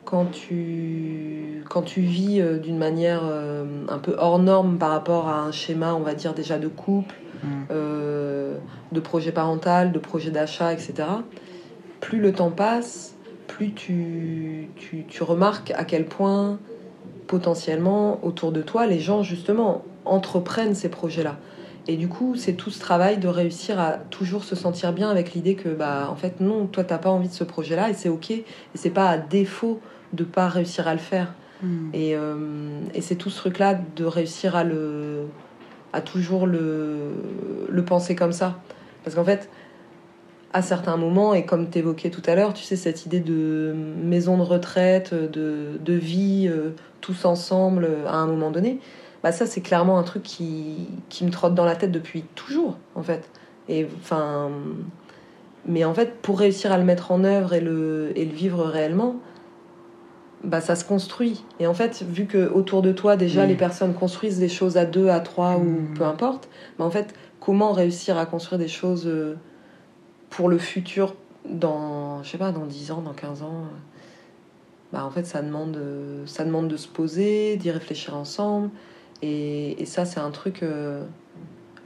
quand 0.06 0.26
tu, 0.32 1.64
quand 1.68 1.82
tu 1.82 2.02
vis 2.02 2.40
euh, 2.40 2.58
d'une 2.58 2.78
manière 2.78 3.22
euh, 3.26 3.66
un 3.90 3.98
peu 3.98 4.16
hors 4.18 4.40
norme 4.40 4.78
par 4.78 4.92
rapport 4.92 5.28
à 5.28 5.42
un 5.42 5.52
schéma, 5.52 5.94
on 5.96 6.02
va 6.02 6.14
dire 6.14 6.34
déjà 6.34 6.58
de 6.58 6.68
couple, 6.68 7.16
mm. 7.44 7.48
euh, 7.72 8.58
de 8.92 9.00
projet 9.00 9.32
parental, 9.32 9.92
de 9.92 10.00
projet 10.00 10.32
d'achat, 10.32 10.72
etc., 10.72 10.94
plus 12.06 12.20
le 12.20 12.32
temps 12.32 12.52
passe, 12.52 13.16
plus 13.48 13.74
tu, 13.74 14.70
tu, 14.76 15.06
tu, 15.08 15.24
remarques 15.24 15.72
à 15.72 15.86
quel 15.86 16.06
point 16.06 16.60
potentiellement 17.26 18.24
autour 18.24 18.52
de 18.52 18.62
toi, 18.62 18.86
les 18.86 19.00
gens 19.00 19.24
justement 19.24 19.84
entreprennent 20.06 20.76
ces 20.76 20.90
projets-là. 20.90 21.38
Et 21.88 21.98
du 21.98 22.08
coup, 22.08 22.36
c'est 22.36 22.54
tout 22.54 22.70
ce 22.70 22.80
travail 22.80 23.18
de 23.18 23.28
réussir 23.28 23.80
à 23.80 23.94
toujours 23.94 24.44
se 24.44 24.56
sentir 24.56 24.94
bien 24.94 25.10
avec 25.10 25.34
l'idée 25.34 25.56
que, 25.56 25.70
bah, 25.70 26.08
en 26.12 26.16
fait, 26.16 26.42
non, 26.42 26.68
toi, 26.68 26.84
t'as 26.84 27.00
pas 27.00 27.10
envie 27.10 27.28
de 27.28 27.34
ce 27.34 27.44
projet-là 27.44 27.90
et 27.90 27.96
c'est 27.96 28.10
ok. 28.10 28.30
Et 28.30 28.46
c'est 28.76 28.92
pas 28.92 29.10
à 29.10 29.18
défaut 29.18 29.80
de 30.14 30.24
pas 30.24 30.48
réussir 30.48 30.88
à 30.88 30.94
le 30.94 31.00
faire. 31.00 31.34
Hmm. 31.64 31.90
Et, 31.94 32.16
euh, 32.16 32.82
et 32.94 33.02
c'est 33.02 33.16
tout 33.16 33.32
ce 33.32 33.38
truc-là 33.38 33.80
de 33.96 34.06
réussir 34.06 34.56
à 34.56 34.64
le, 34.64 35.26
à 35.92 36.02
toujours 36.02 36.46
le, 36.46 37.14
le 37.68 37.84
penser 37.84 38.16
comme 38.16 38.32
ça. 38.32 38.60
Parce 39.04 39.16
qu'en 39.16 39.26
fait, 39.26 39.50
à 40.56 40.62
certains 40.62 40.96
moments, 40.96 41.34
et 41.34 41.46
comme 41.46 41.70
tu 41.70 41.80
évoquais 41.80 42.10
tout 42.10 42.22
à 42.26 42.34
l'heure, 42.34 42.54
tu 42.54 42.64
sais, 42.64 42.78
cette 42.78 43.06
idée 43.06 43.20
de 43.20 43.76
maison 44.02 44.38
de 44.38 44.42
retraite, 44.42 45.14
de, 45.14 45.78
de 45.84 45.94
vie 45.94 46.48
euh, 46.50 46.70
tous 47.02 47.26
ensemble 47.26 47.90
à 48.08 48.16
un 48.16 48.26
moment 48.26 48.52
donné, 48.52 48.80
bah 49.22 49.34
ça 49.34 49.46
c'est 49.48 49.60
clairement 49.60 50.00
un 50.00 50.04
truc 50.04 50.24
qui, 50.24 50.88
qui, 51.10 51.26
me 51.26 51.30
trotte 51.30 51.56
dans 51.56 51.66
la 51.66 51.76
tête 51.76 51.92
depuis 51.92 52.24
toujours 52.36 52.78
en 52.96 53.04
fait. 53.04 53.30
Et 53.68 53.86
enfin, 54.00 54.50
mais 55.66 55.84
en 55.84 55.94
fait 55.94 56.22
pour 56.22 56.40
réussir 56.40 56.72
à 56.72 56.78
le 56.78 56.86
mettre 56.86 57.12
en 57.12 57.26
œuvre 57.26 57.52
et 57.52 57.60
le, 57.60 58.14
et 58.16 58.24
le 58.24 58.34
vivre 58.34 58.64
réellement, 58.64 59.18
bah 60.46 60.62
ça 60.62 60.78
se 60.78 60.86
construit. 60.86 61.44
Et 61.60 61.68
en 61.68 61.74
fait 61.74 62.02
vu 62.02 62.28
que 62.28 62.50
autour 62.50 62.82
de 62.82 62.94
toi 62.94 63.18
déjà 63.18 63.46
les 63.46 63.56
personnes 63.56 63.94
construisent 63.94 64.40
des 64.40 64.48
choses 64.48 64.78
à 64.78 64.86
deux, 64.86 65.10
à 65.10 65.20
trois 65.20 65.58
ou 65.58 65.66
mmh. 65.66 65.94
peu 65.98 66.06
importe, 66.06 66.48
bah 66.80 66.86
en 66.86 66.92
fait 66.92 67.14
comment 67.42 67.74
réussir 67.74 68.18
à 68.18 68.26
construire 68.26 68.58
des 68.58 68.70
choses 68.70 69.06
euh, 69.06 69.36
pour 70.36 70.50
le 70.50 70.58
futur 70.58 71.16
dans 71.50 72.24
je 72.24 72.30
sais 72.30 72.38
pas 72.38 72.52
dans 72.52 72.66
10 72.66 72.92
ans, 72.92 73.02
dans 73.02 73.14
15 73.14 73.44
ans 73.44 73.66
bah 74.92 75.06
en 75.06 75.10
fait 75.10 75.26
ça 75.26 75.42
demande 75.42 75.80
ça 76.26 76.46
demande 76.46 76.68
de 76.68 76.78
se 76.78 76.88
poser, 76.88 77.58
d'y 77.58 77.72
réfléchir 77.72 78.16
ensemble 78.16 78.70
et, 79.22 79.86
ça, 79.86 80.06
c'est 80.06 80.20
un 80.20 80.32
truc, 80.32 80.64
euh, 80.64 81.04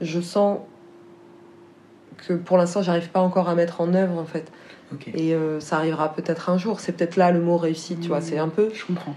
je 0.00 0.20
sens 0.20 0.58
que 2.16 2.34
pour 2.34 2.58
l'instant, 2.58 2.82
j'arrive 2.82 3.10
pas 3.10 3.20
encore 3.20 3.48
à 3.48 3.54
mettre 3.54 3.80
en 3.80 3.94
œuvre, 3.94 4.18
en 4.18 4.24
fait. 4.24 4.50
Et 5.14 5.34
euh, 5.34 5.60
ça 5.60 5.76
arrivera 5.76 6.12
peut-être 6.12 6.50
un 6.50 6.58
jour. 6.58 6.80
C'est 6.80 6.92
peut-être 6.92 7.16
là 7.16 7.30
le 7.30 7.40
mot 7.40 7.56
réussi, 7.56 7.96
tu 7.96 8.08
vois. 8.08 8.20
C'est 8.20 8.38
un 8.38 8.48
peu. 8.48 8.70
Je 8.74 8.84
comprends. 8.84 9.14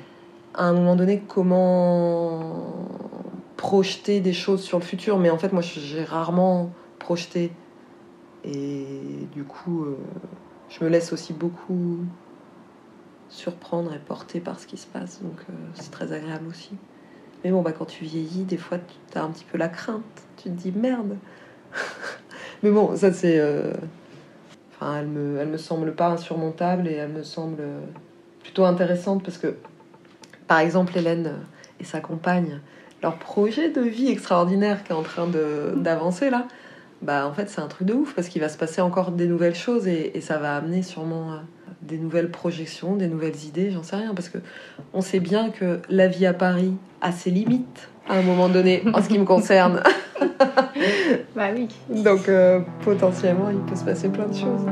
À 0.53 0.65
un 0.65 0.73
moment 0.73 0.95
donné, 0.95 1.23
comment 1.27 2.85
projeter 3.57 4.19
des 4.19 4.33
choses 4.33 4.61
sur 4.61 4.77
le 4.77 4.83
futur. 4.83 5.17
Mais 5.17 5.31
en 5.31 5.37
fait, 5.39 5.51
moi, 5.51 5.63
j'ai 5.63 6.03
rarement 6.03 6.71
projeté. 6.99 7.51
Et 8.43 9.27
du 9.31 9.43
coup, 9.43 9.85
euh, 9.85 9.97
je 10.69 10.83
me 10.83 10.89
laisse 10.89 11.13
aussi 11.13 11.33
beaucoup 11.33 11.99
surprendre 13.29 13.93
et 13.93 13.99
porter 13.99 14.39
par 14.39 14.59
ce 14.59 14.67
qui 14.67 14.77
se 14.77 14.87
passe. 14.87 15.21
Donc, 15.21 15.39
c'est 15.73 15.91
très 15.91 16.11
agréable 16.11 16.47
aussi. 16.47 16.71
Mais 17.43 17.51
bon, 17.51 17.61
bah, 17.61 17.71
quand 17.71 17.85
tu 17.85 18.03
vieillis, 18.05 18.43
des 18.43 18.57
fois, 18.57 18.77
tu 19.11 19.17
as 19.17 19.23
un 19.23 19.29
petit 19.29 19.45
peu 19.45 19.57
la 19.57 19.69
crainte. 19.69 20.03
Tu 20.37 20.43
te 20.43 20.49
dis 20.49 20.71
merde. 20.71 21.17
Mais 22.63 22.71
bon, 22.71 22.95
ça, 22.95 23.11
c'est. 23.11 23.39
Euh, 23.39 23.73
enfin, 24.71 24.97
elle 24.99 25.07
me, 25.07 25.45
me 25.45 25.57
semble 25.57 25.93
pas 25.93 26.09
insurmontable 26.09 26.87
et 26.87 26.93
elle 26.93 27.11
me 27.11 27.23
semble 27.23 27.63
plutôt 28.41 28.65
intéressante 28.65 29.23
parce 29.23 29.37
que, 29.37 29.55
par 30.47 30.59
exemple, 30.59 30.97
Hélène 30.97 31.33
et 31.79 31.83
sa 31.83 31.99
compagne, 31.99 32.59
leur 33.01 33.17
projet 33.17 33.69
de 33.69 33.81
vie 33.81 34.09
extraordinaire 34.09 34.83
qui 34.83 34.91
est 34.91 34.95
en 34.95 35.03
train 35.03 35.27
d'avancer 35.27 36.29
là, 36.29 36.47
bah 37.03 37.27
en 37.27 37.33
fait, 37.33 37.49
c'est 37.49 37.61
un 37.61 37.67
truc 37.67 37.87
de 37.87 37.93
ouf 37.93 38.13
parce 38.15 38.29
qu'il 38.29 38.41
va 38.41 38.49
se 38.49 38.57
passer 38.57 38.81
encore 38.81 39.11
des 39.11 39.27
nouvelles 39.27 39.55
choses 39.55 39.87
et, 39.87 40.11
et 40.15 40.21
ça 40.21 40.37
va 40.37 40.55
amener 40.55 40.81
sûrement 40.81 41.39
des 41.81 41.97
nouvelles 41.97 42.31
projections, 42.31 42.95
des 42.95 43.07
nouvelles 43.07 43.43
idées, 43.45 43.71
j'en 43.71 43.83
sais 43.83 43.95
rien, 43.95 44.13
parce 44.13 44.29
que 44.29 44.37
on 44.93 45.01
sait 45.01 45.19
bien 45.19 45.49
que 45.49 45.79
la 45.89 46.07
vie 46.07 46.25
à 46.25 46.33
Paris 46.33 46.73
a 47.01 47.11
ses 47.11 47.29
limites 47.29 47.89
à 48.09 48.17
un 48.17 48.21
moment 48.21 48.49
donné, 48.49 48.83
en 48.93 49.01
ce 49.01 49.07
qui 49.07 49.19
me 49.19 49.25
concerne. 49.25 49.81
bah 51.35 51.49
oui. 51.55 51.67
Donc 51.89 52.27
euh, 52.27 52.59
potentiellement, 52.83 53.49
il 53.49 53.59
peut 53.59 53.75
se 53.75 53.85
passer 53.85 54.09
plein 54.09 54.27
de 54.27 54.35
choses. 54.35 54.65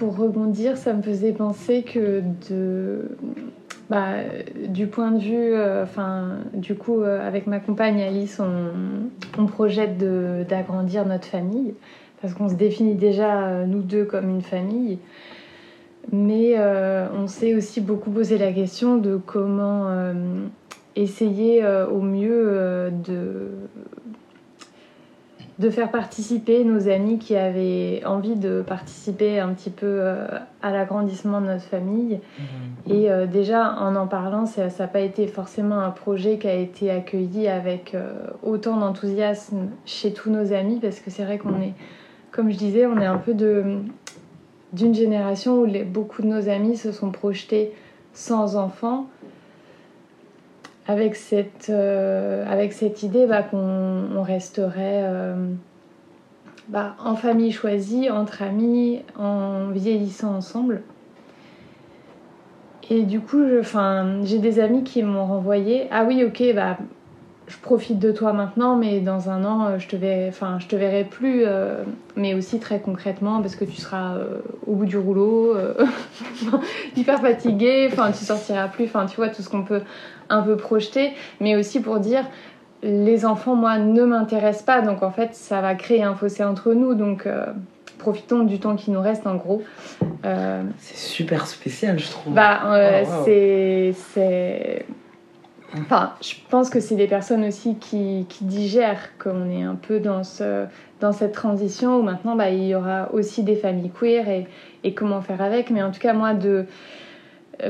Pour 0.00 0.16
rebondir, 0.16 0.78
ça 0.78 0.94
me 0.94 1.02
faisait 1.02 1.32
penser 1.32 1.82
que 1.82 2.22
de, 2.48 3.02
bah, 3.90 4.14
du 4.66 4.86
point 4.86 5.10
de 5.10 5.18
vue, 5.18 5.52
euh, 5.52 5.82
enfin, 5.82 6.38
du 6.54 6.74
coup, 6.74 7.02
euh, 7.02 7.20
avec 7.26 7.46
ma 7.46 7.60
compagne 7.60 8.00
Alice, 8.00 8.40
on, 8.40 9.44
projette 9.44 9.98
d'agrandir 10.48 11.04
notre 11.04 11.26
famille 11.26 11.74
parce 12.22 12.32
qu'on 12.32 12.48
se 12.48 12.54
définit 12.54 12.94
déjà 12.94 13.46
euh, 13.46 13.66
nous 13.66 13.82
deux 13.82 14.06
comme 14.06 14.30
une 14.30 14.40
famille. 14.40 14.98
Mais 16.12 16.56
on 17.14 17.26
s'est 17.26 17.54
aussi 17.54 17.82
beaucoup 17.82 18.10
posé 18.10 18.38
la 18.38 18.52
question 18.52 18.96
de 18.96 19.16
comment 19.18 19.90
essayer 20.96 21.62
au 21.92 22.00
mieux 22.00 22.90
de 23.04 23.50
de 25.60 25.68
faire 25.68 25.90
participer 25.90 26.64
nos 26.64 26.88
amis 26.88 27.18
qui 27.18 27.36
avaient 27.36 28.02
envie 28.06 28.34
de 28.34 28.62
participer 28.62 29.38
un 29.38 29.50
petit 29.52 29.68
peu 29.68 29.86
euh, 29.86 30.26
à 30.62 30.70
l'agrandissement 30.70 31.42
de 31.42 31.48
notre 31.48 31.64
famille. 31.64 32.18
Mhm. 32.38 32.94
Et 32.94 33.10
euh, 33.10 33.26
déjà, 33.26 33.74
en 33.78 33.94
en 33.94 34.06
parlant, 34.06 34.46
ça 34.46 34.68
n'a 34.68 34.86
pas 34.86 35.00
été 35.00 35.26
forcément 35.26 35.78
un 35.80 35.90
projet 35.90 36.38
qui 36.38 36.48
a 36.48 36.54
été 36.54 36.90
accueilli 36.90 37.46
avec 37.46 37.94
euh, 37.94 38.10
autant 38.42 38.78
d'enthousiasme 38.78 39.68
chez 39.84 40.14
tous 40.14 40.30
nos 40.30 40.54
amis, 40.54 40.78
parce 40.80 40.98
que 40.98 41.10
c'est 41.10 41.24
vrai 41.24 41.36
qu'on 41.36 41.60
est, 41.60 41.74
comme 42.30 42.50
je 42.50 42.56
disais, 42.56 42.86
on 42.86 42.98
est 42.98 43.06
un 43.06 43.18
peu 43.18 43.34
d'une 43.34 44.94
génération 44.94 45.60
où 45.60 45.66
les, 45.66 45.84
beaucoup 45.84 46.22
de 46.22 46.28
nos 46.28 46.48
amis 46.48 46.78
se 46.78 46.90
sont 46.90 47.10
projetés 47.10 47.72
sans 48.14 48.56
enfants 48.56 49.08
avec 50.90 51.14
cette, 51.14 51.70
euh, 51.70 52.44
avec 52.50 52.72
cette 52.72 53.04
idée 53.04 53.26
bah, 53.26 53.42
qu'on 53.42 54.22
resterait 54.22 55.04
euh, 55.04 55.36
bah, 56.68 56.96
en 56.98 57.14
famille 57.14 57.52
choisie, 57.52 58.10
entre 58.10 58.42
amis, 58.42 59.02
en 59.16 59.68
vieillissant 59.68 60.34
ensemble. 60.34 60.82
Et 62.90 63.04
du 63.04 63.20
coup, 63.20 63.40
j'ai 64.24 64.38
des 64.38 64.58
amis 64.58 64.82
qui 64.82 65.04
m'ont 65.04 65.26
renvoyé 65.26 65.86
Ah 65.92 66.04
oui, 66.04 66.24
ok, 66.24 66.42
bah, 66.56 66.76
je 67.50 67.56
profite 67.56 67.98
de 67.98 68.12
toi 68.12 68.32
maintenant, 68.32 68.76
mais 68.76 69.00
dans 69.00 69.28
un 69.28 69.44
an, 69.44 69.66
euh, 69.66 69.78
je 69.78 69.88
te 69.88 69.96
verrai, 69.96 70.28
enfin, 70.28 70.58
je 70.60 70.68
te 70.68 70.76
verrai 70.76 71.02
plus, 71.02 71.42
euh, 71.44 71.82
mais 72.14 72.34
aussi 72.34 72.60
très 72.60 72.78
concrètement, 72.78 73.40
parce 73.40 73.56
que 73.56 73.64
tu 73.64 73.76
seras 73.76 74.14
euh, 74.14 74.38
au 74.68 74.74
bout 74.74 74.86
du 74.86 74.96
rouleau, 74.96 75.56
hyper 76.96 77.20
fatigué, 77.20 77.88
enfin, 77.92 78.12
tu 78.12 78.24
sortiras 78.24 78.68
plus, 78.68 78.84
enfin, 78.84 79.06
tu 79.06 79.16
vois, 79.16 79.28
tout 79.28 79.42
ce 79.42 79.48
qu'on 79.48 79.64
peut 79.64 79.82
un 80.28 80.42
peu 80.42 80.56
projeter, 80.56 81.10
mais 81.40 81.56
aussi 81.56 81.80
pour 81.80 81.98
dire, 81.98 82.24
les 82.84 83.26
enfants, 83.26 83.56
moi, 83.56 83.78
ne 83.78 84.04
m'intéressent 84.04 84.64
pas, 84.64 84.80
donc 84.80 85.02
en 85.02 85.10
fait, 85.10 85.34
ça 85.34 85.60
va 85.60 85.74
créer 85.74 86.04
un 86.04 86.14
fossé 86.14 86.44
entre 86.44 86.72
nous, 86.72 86.94
donc 86.94 87.26
profitons 87.98 88.44
du 88.44 88.60
temps 88.60 88.76
qui 88.76 88.92
nous 88.92 89.00
reste, 89.00 89.26
en 89.26 89.34
gros. 89.34 89.64
c'est 90.22 90.96
super 90.96 91.48
spécial, 91.48 91.98
je 91.98 92.08
trouve. 92.08 92.32
Bah, 92.32 92.60
oh, 92.64 93.22
c'est 93.24 94.86
Enfin, 95.78 96.14
je 96.20 96.34
pense 96.48 96.68
que 96.68 96.80
c'est 96.80 96.96
des 96.96 97.06
personnes 97.06 97.44
aussi 97.44 97.76
qui, 97.76 98.26
digèrent 98.40 99.16
qu'on 99.18 99.48
est 99.50 99.62
un 99.62 99.76
peu 99.76 100.00
dans, 100.00 100.24
ce, 100.24 100.66
dans 101.00 101.12
cette 101.12 101.32
transition 101.32 101.98
où 101.98 102.02
maintenant 102.02 102.34
bah, 102.34 102.50
il 102.50 102.66
y 102.66 102.74
aura 102.74 103.12
aussi 103.12 103.44
des 103.44 103.54
familles 103.54 103.90
queer 103.90 104.46
et, 104.82 104.94
comment 104.94 105.20
faire 105.20 105.40
avec. 105.40 105.70
Mais 105.70 105.82
en 105.82 105.92
tout 105.92 106.00
cas, 106.00 106.12
moi, 106.12 106.34
de, 106.34 106.66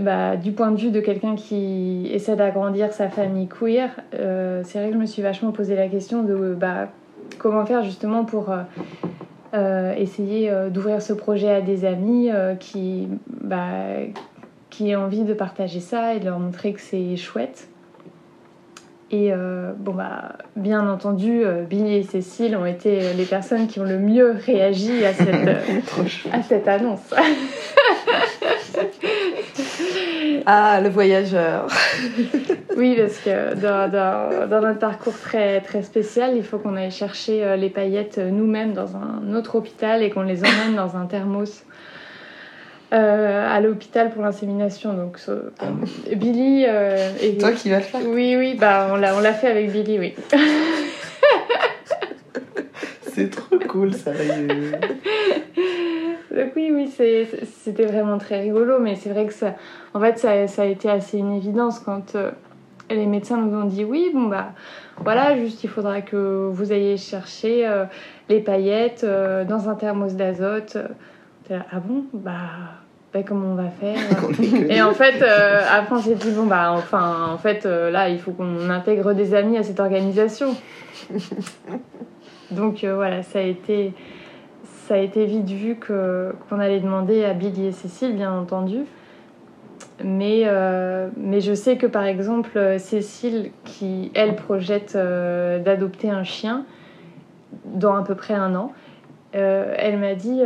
bah, 0.00 0.36
du 0.36 0.52
point 0.52 0.70
de 0.70 0.80
vue 0.80 0.90
de 0.90 1.00
quelqu'un 1.00 1.36
qui 1.36 2.08
essaie 2.10 2.36
d'agrandir 2.36 2.92
sa 2.92 3.10
famille 3.10 3.48
queer, 3.48 3.90
euh, 4.14 4.62
c'est 4.64 4.78
vrai 4.78 4.88
que 4.88 4.94
je 4.94 5.00
me 5.00 5.06
suis 5.06 5.22
vachement 5.22 5.52
posé 5.52 5.76
la 5.76 5.88
question 5.88 6.22
de 6.22 6.54
bah, 6.58 6.88
comment 7.38 7.66
faire 7.66 7.82
justement 7.84 8.24
pour 8.24 8.50
euh, 8.50 8.62
euh, 9.52 9.92
essayer 9.94 10.50
d'ouvrir 10.70 11.02
ce 11.02 11.12
projet 11.12 11.50
à 11.50 11.60
des 11.60 11.84
amis 11.84 12.30
qui, 12.60 13.08
bah, 13.42 13.66
qui 14.70 14.88
aient 14.88 14.96
envie 14.96 15.24
de 15.24 15.34
partager 15.34 15.80
ça 15.80 16.14
et 16.14 16.20
de 16.20 16.24
leur 16.24 16.38
montrer 16.38 16.72
que 16.72 16.80
c'est 16.80 17.16
chouette. 17.16 17.68
Et 19.12 19.32
bon 19.78 19.92
bah 19.92 20.36
bien 20.54 20.88
entendu, 20.88 21.42
Billy 21.68 21.96
et 21.96 22.02
Cécile 22.04 22.56
ont 22.56 22.64
été 22.64 23.12
les 23.14 23.24
personnes 23.24 23.66
qui 23.66 23.80
ont 23.80 23.84
le 23.84 23.98
mieux 23.98 24.36
réagi 24.46 25.04
à 25.04 25.12
cette, 25.12 25.48
à 26.32 26.42
cette 26.42 26.68
annonce. 26.68 27.12
Ah, 30.46 30.80
le 30.80 30.88
voyageur. 30.88 31.66
oui, 32.76 32.96
parce 32.96 33.18
que 33.18 33.54
dans, 33.54 33.90
dans, 34.48 34.60
notre 34.60 34.78
parcours 34.78 35.18
très, 35.18 35.60
très 35.60 35.82
spécial, 35.82 36.36
il 36.36 36.44
faut 36.44 36.58
qu'on 36.58 36.76
aille 36.76 36.90
chercher 36.90 37.44
euh, 37.44 37.56
les 37.56 37.70
paillettes 37.70 38.18
euh, 38.18 38.30
nous-mêmes 38.30 38.72
dans 38.72 38.96
un 38.96 39.34
autre 39.34 39.56
hôpital 39.56 40.02
et 40.02 40.10
qu'on 40.10 40.22
les 40.22 40.40
emmène 40.40 40.76
dans 40.76 40.96
un 40.96 41.06
thermos. 41.06 41.64
Euh, 42.92 43.46
à 43.48 43.60
l'hôpital 43.60 44.10
pour 44.10 44.22
l'insémination. 44.22 44.94
Donc, 44.94 45.20
ah 45.60 45.66
Billy. 46.16 46.64
et 46.64 47.38
Toi 47.38 47.52
qui 47.52 47.70
vas 47.70 47.76
le 47.76 47.82
faire 47.82 48.00
Oui, 48.04 48.34
oui, 48.36 48.56
bah, 48.58 48.88
on 48.92 48.96
l'a 48.96 49.32
fait 49.32 49.46
avec 49.48 49.70
Billy, 49.70 49.98
oui. 49.98 50.14
C'est 53.14 53.30
trop 53.30 53.58
cool 53.68 53.94
ça. 53.94 54.12
Donc 56.30 56.52
oui, 56.54 56.70
oui, 56.72 56.90
c'était 57.62 57.86
vraiment 57.86 58.18
très 58.18 58.40
rigolo, 58.40 58.78
mais 58.78 58.94
c'est 58.94 59.10
vrai 59.10 59.26
que 59.26 59.32
ça, 59.32 59.56
en 59.94 60.00
fait, 60.00 60.18
ça, 60.18 60.46
ça, 60.46 60.62
a 60.62 60.66
été 60.66 60.88
assez 60.88 61.18
une 61.18 61.32
évidence 61.32 61.80
quand 61.80 62.14
euh, 62.14 62.30
les 62.88 63.06
médecins 63.06 63.36
nous 63.36 63.56
ont 63.56 63.64
dit 63.64 63.84
oui, 63.84 64.10
bon 64.14 64.28
bah 64.28 64.52
voilà, 64.98 65.36
juste 65.36 65.64
il 65.64 65.70
faudra 65.70 66.02
que 66.02 66.48
vous 66.50 66.72
ayez 66.72 66.96
chercher 66.96 67.66
euh, 67.66 67.84
les 68.28 68.40
paillettes 68.40 69.02
euh, 69.02 69.44
dans 69.44 69.68
un 69.68 69.74
thermos 69.74 70.14
d'azote. 70.14 70.78
Ah 71.50 71.80
bon, 71.80 72.04
bah, 72.12 72.79
comment 73.26 73.52
on 73.52 73.54
va 73.54 73.70
faire 73.70 73.98
Et 74.70 74.80
en 74.82 74.92
fait, 74.92 75.22
après 75.70 75.96
on 75.96 76.00
s'est 76.00 76.14
dit 76.14 76.30
bon 76.30 76.46
bah 76.46 76.72
enfin, 76.72 77.28
en 77.32 77.38
fait 77.38 77.64
là, 77.64 78.08
il 78.08 78.18
faut 78.18 78.32
qu'on 78.32 78.70
intègre 78.70 79.12
des 79.12 79.34
amis 79.34 79.58
à 79.58 79.62
cette 79.62 79.80
organisation. 79.80 80.54
Donc 82.50 82.84
voilà, 82.84 83.22
ça 83.22 83.40
a 83.40 83.42
été 83.42 83.92
ça 84.90 84.96
a 84.96 84.98
été 84.98 85.24
vite 85.24 85.48
vu 85.48 85.76
que, 85.76 86.34
qu'on 86.48 86.58
allait 86.58 86.80
demander 86.80 87.24
à 87.24 87.32
Billy 87.32 87.66
et 87.66 87.70
Cécile, 87.72 88.16
bien 88.16 88.32
entendu. 88.32 88.78
Mais, 90.02 90.42
euh, 90.46 91.08
mais 91.16 91.40
je 91.40 91.54
sais 91.54 91.76
que 91.76 91.86
par 91.86 92.02
exemple, 92.02 92.58
Cécile, 92.78 93.52
qui 93.64 94.10
elle 94.14 94.34
projette 94.34 94.94
euh, 94.96 95.60
d'adopter 95.60 96.10
un 96.10 96.24
chien 96.24 96.64
dans 97.66 97.94
à 97.94 98.02
peu 98.02 98.16
près 98.16 98.34
un 98.34 98.56
an, 98.56 98.72
euh, 99.34 99.74
elle 99.76 99.98
m'a 99.98 100.14
dit 100.14 100.40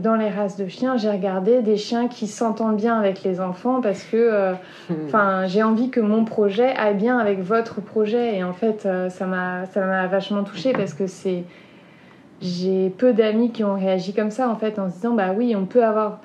dans 0.00 0.14
les 0.14 0.28
races 0.28 0.56
de 0.56 0.68
chiens, 0.68 0.96
j'ai 0.96 1.10
regardé 1.10 1.62
des 1.62 1.76
chiens 1.76 2.08
qui 2.08 2.26
s'entendent 2.26 2.76
bien 2.76 2.98
avec 2.98 3.22
les 3.22 3.40
enfants 3.40 3.80
parce 3.80 4.02
que 4.02 4.52
enfin 5.06 5.46
j'ai 5.46 5.62
envie 5.62 5.88
que 5.88 6.00
mon 6.00 6.24
projet 6.24 6.74
aille 6.76 6.96
bien 6.96 7.18
avec 7.18 7.40
votre 7.40 7.80
projet. 7.80 8.36
Et 8.36 8.44
en 8.44 8.52
fait, 8.52 8.88
ça 9.08 9.26
m'a 9.26 9.66
ça 9.66 9.86
m'a 9.86 10.06
vachement 10.06 10.44
touchée 10.44 10.72
parce 10.72 10.92
que 10.92 11.06
c'est 11.06 11.44
j'ai 12.40 12.90
peu 12.90 13.12
d'amis 13.12 13.50
qui 13.50 13.64
ont 13.64 13.74
réagi 13.74 14.12
comme 14.12 14.30
ça 14.30 14.48
en 14.48 14.56
fait 14.56 14.78
en 14.78 14.90
se 14.90 14.96
disant 14.96 15.14
bah 15.14 15.32
oui 15.36 15.54
on 15.56 15.64
peut 15.64 15.84
avoir 15.84 16.20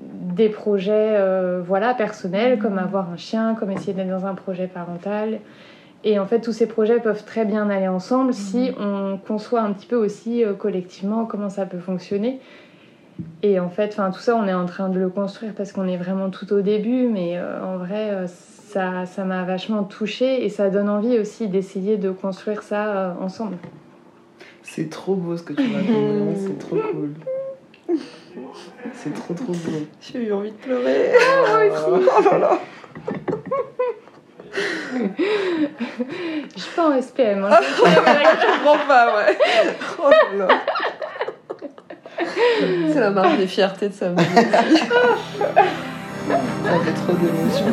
des 0.00 0.48
projets 0.48 1.16
euh, 1.16 1.62
voilà 1.64 1.94
personnels 1.94 2.58
comme 2.58 2.78
avoir 2.78 3.10
un 3.10 3.16
chien 3.16 3.54
comme 3.58 3.70
essayer 3.70 3.92
d'être 3.92 4.08
dans 4.08 4.26
un 4.26 4.34
projet 4.34 4.68
parental 4.68 5.40
et 6.04 6.18
en 6.18 6.26
fait 6.26 6.40
tous 6.40 6.52
ces 6.52 6.66
projets 6.66 7.00
peuvent 7.00 7.24
très 7.24 7.44
bien 7.44 7.68
aller 7.70 7.88
ensemble 7.88 8.32
si 8.34 8.70
mhm. 8.70 8.76
on 8.78 9.18
conçoit 9.18 9.62
un 9.62 9.72
petit 9.72 9.86
peu 9.86 9.96
aussi 9.96 10.44
euh, 10.44 10.54
collectivement 10.54 11.26
comment 11.26 11.48
ça 11.48 11.66
peut 11.66 11.78
fonctionner 11.78 12.40
et 13.42 13.60
en 13.60 13.68
fait 13.68 13.88
enfin 13.92 14.10
tout 14.10 14.20
ça 14.20 14.36
on 14.36 14.46
est 14.46 14.54
en 14.54 14.66
train 14.66 14.88
de 14.88 14.98
le 14.98 15.10
construire 15.10 15.52
parce 15.54 15.72
qu'on 15.72 15.86
est 15.86 15.98
vraiment 15.98 16.30
tout 16.30 16.52
au 16.52 16.62
début 16.62 17.06
mais 17.08 17.36
euh, 17.36 17.62
en 17.62 17.76
vrai 17.76 18.26
ça 18.26 19.04
ça 19.06 19.24
m'a 19.24 19.44
vachement 19.44 19.84
touchée 19.84 20.44
et 20.44 20.48
ça 20.48 20.70
donne 20.70 20.88
envie 20.88 21.18
aussi 21.18 21.48
d'essayer 21.48 21.96
de 21.96 22.10
construire 22.10 22.62
ça 22.62 23.16
ensemble 23.20 23.56
c'est 24.62 24.88
trop 24.88 25.14
beau 25.14 25.36
ce 25.36 25.42
que 25.42 25.52
tu 25.52 25.62
racontes, 25.62 26.36
c'est 26.36 26.58
trop 26.58 26.76
cool. 26.92 27.14
C'est 28.92 29.12
trop 29.12 29.34
trop 29.34 29.52
beau. 29.52 29.86
J'ai 30.00 30.28
eu 30.28 30.32
envie 30.32 30.52
de 30.52 30.56
pleurer. 30.56 31.10
Oh, 31.12 31.98
oh 31.98 32.22
là 32.30 32.38
là. 32.38 32.60
Je 36.56 36.60
suis 36.60 36.70
pas 36.74 36.88
en 36.88 37.00
SPM. 37.00 37.44
Hein. 37.44 37.58
Je 37.60 37.80
comprends 38.64 38.86
pas, 38.86 39.16
ouais. 39.16 39.38
Oh 40.02 40.10
là 40.10 40.46
là. 40.46 40.48
C'est 42.92 43.00
la 43.00 43.10
marque 43.10 43.36
des 43.38 43.46
fiertés 43.46 43.88
de 43.88 43.94
sa 43.94 44.08
mère. 44.10 44.26
Ça 44.26 44.36
fait 46.84 46.92
trop 46.92 47.12
d'émotions. 47.14 47.66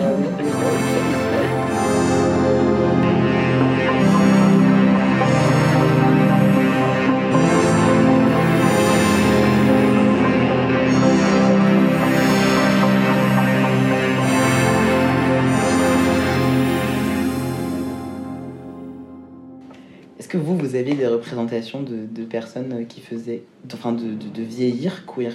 Est-ce 20.28 20.34
que 20.34 20.44
vous, 20.44 20.58
vous 20.58 20.76
aviez 20.76 20.94
des 20.94 21.08
représentations 21.08 21.82
de, 21.82 22.26
personnes 22.26 22.86
qui 22.88 23.00
faisaient. 23.00 23.44
enfin, 23.74 23.94
de, 23.94 24.12
de, 24.14 24.44
vieillir 24.44 25.06
queer? 25.06 25.32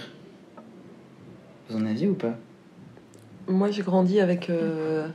Vous 1.70 1.78
en 1.78 1.87
aviez 1.87 2.09
ou 2.09 2.14
pas? 2.14 2.35
Moi, 3.48 3.70
j'ai 3.70 3.81
grandi 3.81 4.20
avec 4.20 4.50
euh, 4.50 5.09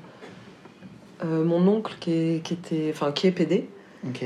euh, 1.24 1.44
mon 1.44 1.68
oncle 1.68 1.96
qui, 2.00 2.12
est, 2.12 2.44
qui, 2.44 2.56
était, 2.56 2.88
enfin, 2.90 3.12
qui 3.12 3.28
est 3.28 3.32
PD. 3.32 3.70
Ok. 4.08 4.26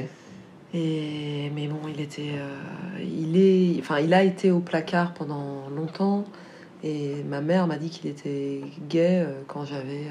Et, 0.74 1.52
mais 1.54 1.68
bon, 1.68 1.82
il 1.94 2.00
était. 2.00 2.32
Euh, 2.38 3.04
il, 3.04 3.36
est, 3.36 3.78
enfin, 3.82 4.00
il 4.00 4.14
a 4.14 4.24
été 4.24 4.52
au 4.52 4.62
placard 4.62 5.14
pendant 5.14 5.68
longtemps. 5.68 6.24
Et 6.82 7.24
ma 7.30 7.42
mère 7.42 7.68
m'a 7.68 7.76
dit 7.76 7.90
qu'il 7.90 8.10
était 8.10 8.62
gay 8.88 9.28
quand 9.48 9.66
j'avais 9.66 10.06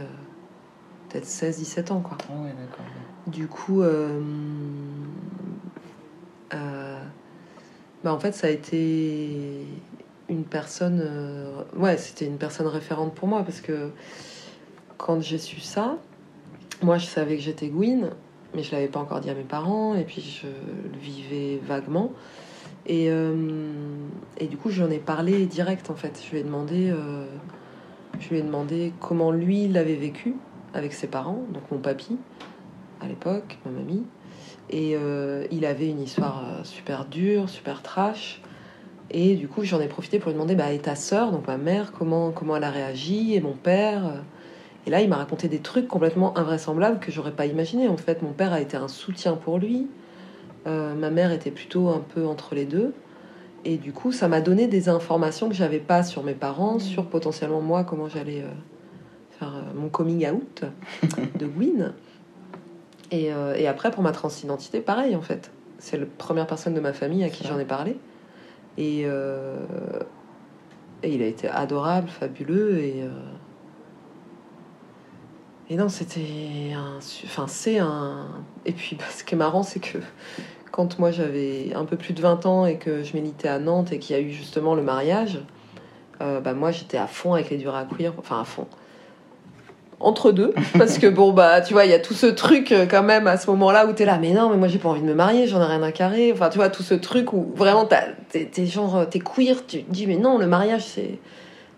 peut-être 1.09 1.25
16-17 1.25 1.93
ans. 1.93 2.01
Quoi. 2.01 2.19
Ah 2.29 2.43
ouais, 2.43 2.51
d'accord. 2.51 2.85
Du 3.27 3.49
coup, 3.49 3.83
euh, 3.83 4.21
euh, 6.55 6.99
bah 8.03 8.15
en 8.15 8.19
fait, 8.19 8.33
ça 8.33 8.47
a 8.47 8.51
été 8.51 9.67
une 10.29 10.45
personne. 10.45 11.01
Euh, 11.05 11.63
ouais, 11.77 11.99
c'était 11.99 12.25
une 12.25 12.39
personne 12.39 12.67
référente 12.67 13.15
pour 13.15 13.29
moi 13.29 13.43
parce 13.43 13.61
que 13.61 13.91
quand 14.97 15.21
j'ai 15.21 15.39
su 15.39 15.61
ça, 15.61 15.99
moi 16.83 16.99
je 16.99 17.07
savais 17.07 17.37
que 17.37 17.43
j'étais 17.43 17.69
Gwyn, 17.69 18.11
mais 18.55 18.63
je 18.63 18.73
l'avais 18.73 18.89
pas 18.89 19.01
encore 19.01 19.21
dit 19.21 19.31
à 19.31 19.35
mes 19.35 19.43
parents 19.43 19.95
et 19.95 20.05
puis 20.05 20.23
je 20.23 20.47
le 20.47 20.99
vivais 20.99 21.61
vaguement. 21.67 22.13
Et, 22.87 23.07
et 24.39 24.47
du 24.47 24.57
coup, 24.57 24.71
j'en 24.71 24.91
ai 24.91 24.99
parlé 24.99 25.47
direct 25.47 25.91
en 25.91 25.95
fait. 25.95 26.21
Je 26.25 26.31
lui 26.33 26.39
ai 26.39 26.43
demandé, 26.43 26.93
je 28.19 28.29
lui 28.31 28.39
ai 28.39 28.43
demandé 28.43 28.93
comment 28.99 29.31
lui 29.31 29.69
l'avait 29.69 29.95
vécu 29.95 30.35
avec 30.75 30.93
ses 30.93 31.07
parents, 31.07 31.45
donc 31.53 31.63
mon 31.71 31.79
papy 31.79 32.17
à 33.01 33.07
l'époque, 33.07 33.59
ma 33.65 33.73
mamie. 33.73 34.05
Et 34.71 34.95
euh, 34.95 35.47
il 35.51 35.65
avait 35.65 35.89
une 35.89 36.01
histoire 36.01 36.45
euh, 36.45 36.65
super 36.65 37.05
dure, 37.05 37.49
super 37.49 37.83
trash. 37.83 38.41
Et 39.11 39.35
du 39.35 39.49
coup, 39.49 39.65
j'en 39.65 39.81
ai 39.81 39.89
profité 39.89 40.21
pour 40.21 40.29
lui 40.31 40.35
demander 40.35 40.55
bah, 40.55 40.71
et 40.73 40.79
ta 40.79 40.95
sœur, 40.95 41.33
donc 41.33 41.49
ma 41.49 41.57
mère, 41.57 41.93
comment, 41.93 42.31
comment 42.31 42.57
elle 42.57 42.65
a 42.65 42.71
réagi, 42.71 43.35
et 43.35 43.41
mon 43.41 43.55
père. 43.55 44.23
Et 44.87 44.91
là, 44.91 45.01
il 45.01 45.09
m'a 45.09 45.17
raconté 45.17 45.49
des 45.49 45.59
trucs 45.59 45.89
complètement 45.89 46.39
invraisemblables 46.39 47.01
que 47.01 47.11
j'aurais 47.11 47.33
pas 47.33 47.47
imaginé. 47.47 47.89
En 47.89 47.97
fait, 47.97 48.23
mon 48.23 48.33
père 48.33 48.53
a 48.53 48.61
été 48.61 48.77
un 48.77 48.87
soutien 48.87 49.35
pour 49.35 49.59
lui. 49.59 49.89
Euh, 50.69 50.95
ma 50.95 51.11
mère 51.11 51.33
était 51.33 51.51
plutôt 51.51 51.89
un 51.89 52.05
peu 52.15 52.25
entre 52.25 52.55
les 52.55 52.67
deux. 52.67 52.95
Et 53.65 53.77
du 53.77 53.93
coup, 53.93 54.13
ça 54.13 54.29
m'a 54.29 54.41
donné 54.41 54.69
des 54.69 54.89
informations 54.89 55.49
que 55.49 55.55
j'avais 55.55 55.81
pas 55.81 56.05
sur 56.05 56.23
mes 56.23 56.33
parents, 56.33 56.77
mmh. 56.77 56.81
sur 56.81 57.07
potentiellement 57.07 57.61
moi, 57.61 57.83
comment 57.83 58.09
j'allais 58.09 58.45
faire 59.39 59.53
mon 59.75 59.89
coming 59.89 60.31
out 60.31 60.65
de 61.39 61.47
Gwyn. 61.47 61.93
Euh, 63.13 63.55
et, 63.55 63.67
après, 63.67 63.91
pour 63.91 64.03
ma 64.03 64.13
transidentité, 64.13 64.81
pareil 64.81 65.17
en 65.17 65.23
fait. 65.23 65.51
C'est 65.79 65.99
la 65.99 66.07
première 66.07 66.47
personne 66.47 66.75
de 66.75 66.81
ma 66.81 66.93
famille 66.93 67.25
à 67.25 67.31
qui 67.31 67.47
j'en 67.47 67.59
ai 67.59 67.65
parlé. 67.65 67.97
Et, 68.77 69.03
euh, 69.05 69.57
et, 71.03 71.15
il 71.15 71.23
a 71.23 71.27
été 71.27 71.49
adorable, 71.49 72.09
fabuleux. 72.09 72.79
Et, 72.79 73.03
euh, 73.03 73.09
et 75.71 75.77
non, 75.77 75.89
c'était 75.89 76.73
un. 76.75 76.99
Enfin, 77.25 77.47
c'est 77.49 77.79
un. 77.79 78.27
Et 78.65 78.73
puis, 78.73 78.97
bah, 78.99 79.05
ce 79.11 79.25
qui 79.25 79.35
est 79.35 79.39
marrant, 79.39 79.63
c'est 79.63 79.81
que 79.81 79.99
quand 80.71 80.99
moi 80.99 81.11
j'avais 81.11 81.73
un 81.75 81.85
peu 81.85 81.97
plus 81.97 82.15
de 82.15 82.21
20 82.21 82.47
ans 82.47 82.65
et 82.67 82.77
que 82.77 83.03
je 83.03 83.15
militais 83.17 83.49
à 83.49 83.59
Nantes 83.59 83.93
et 83.93 83.99
qu'il 83.99 84.15
y 84.15 84.19
a 84.19 84.23
eu 84.23 84.31
justement 84.31 84.75
le 84.75 84.83
mariage, 84.83 85.41
bah, 86.21 86.53
moi 86.53 86.71
j'étais 86.71 86.99
à 86.99 87.07
fond 87.07 87.33
avec 87.33 87.49
les 87.51 87.57
durs 87.57 87.75
à 87.75 87.85
cuire. 87.87 88.13
Enfin, 88.19 88.41
à 88.41 88.45
fond. 88.45 88.69
Entre 90.01 90.33
deux, 90.33 90.55
parce 90.79 90.99
que 90.99 91.07
bon, 91.07 91.33
bah, 91.33 91.61
tu 91.61 91.75
vois, 91.75 91.85
il 91.85 91.91
y 91.91 91.95
a 91.95 91.99
tout 91.99 92.15
ce 92.15 92.27
truc 92.27 92.73
euh, 92.73 92.87
quand 92.91 93.03
même 93.03 93.27
à 93.27 93.37
ce 93.37 93.51
moment-là 93.51 93.87
où 93.87 93.93
t'es 93.93 94.07
là, 94.07 94.19
mais 94.19 94.33
non, 94.33 94.49
mais 94.49 94.57
moi 94.57 94.67
j'ai 94.67 94.79
pas 94.79 94.89
envie 94.89 95.03
de 95.03 95.07
me 95.07 95.15
marier, 95.15 95.47
j'en 95.47 95.61
ai 95.61 95.67
rien 95.67 95.83
à 95.83 95.93
carrer. 95.93 96.33
Enfin, 96.33 96.49
tu 96.49 96.57
vois, 96.57 96.71
tout 96.71 96.83
ce 96.83 96.95
truc 96.95 97.35
où 97.35 97.53
vraiment 97.55 97.87
t'es 97.87 98.67
genre, 98.67 99.07
t'es 99.09 99.19
queer, 99.19 99.57
tu 99.67 99.83
te 99.83 99.93
dis, 99.93 100.07
mais 100.07 100.17
non, 100.17 100.39
le 100.39 100.47
mariage 100.47 100.85
c'est. 100.85 101.19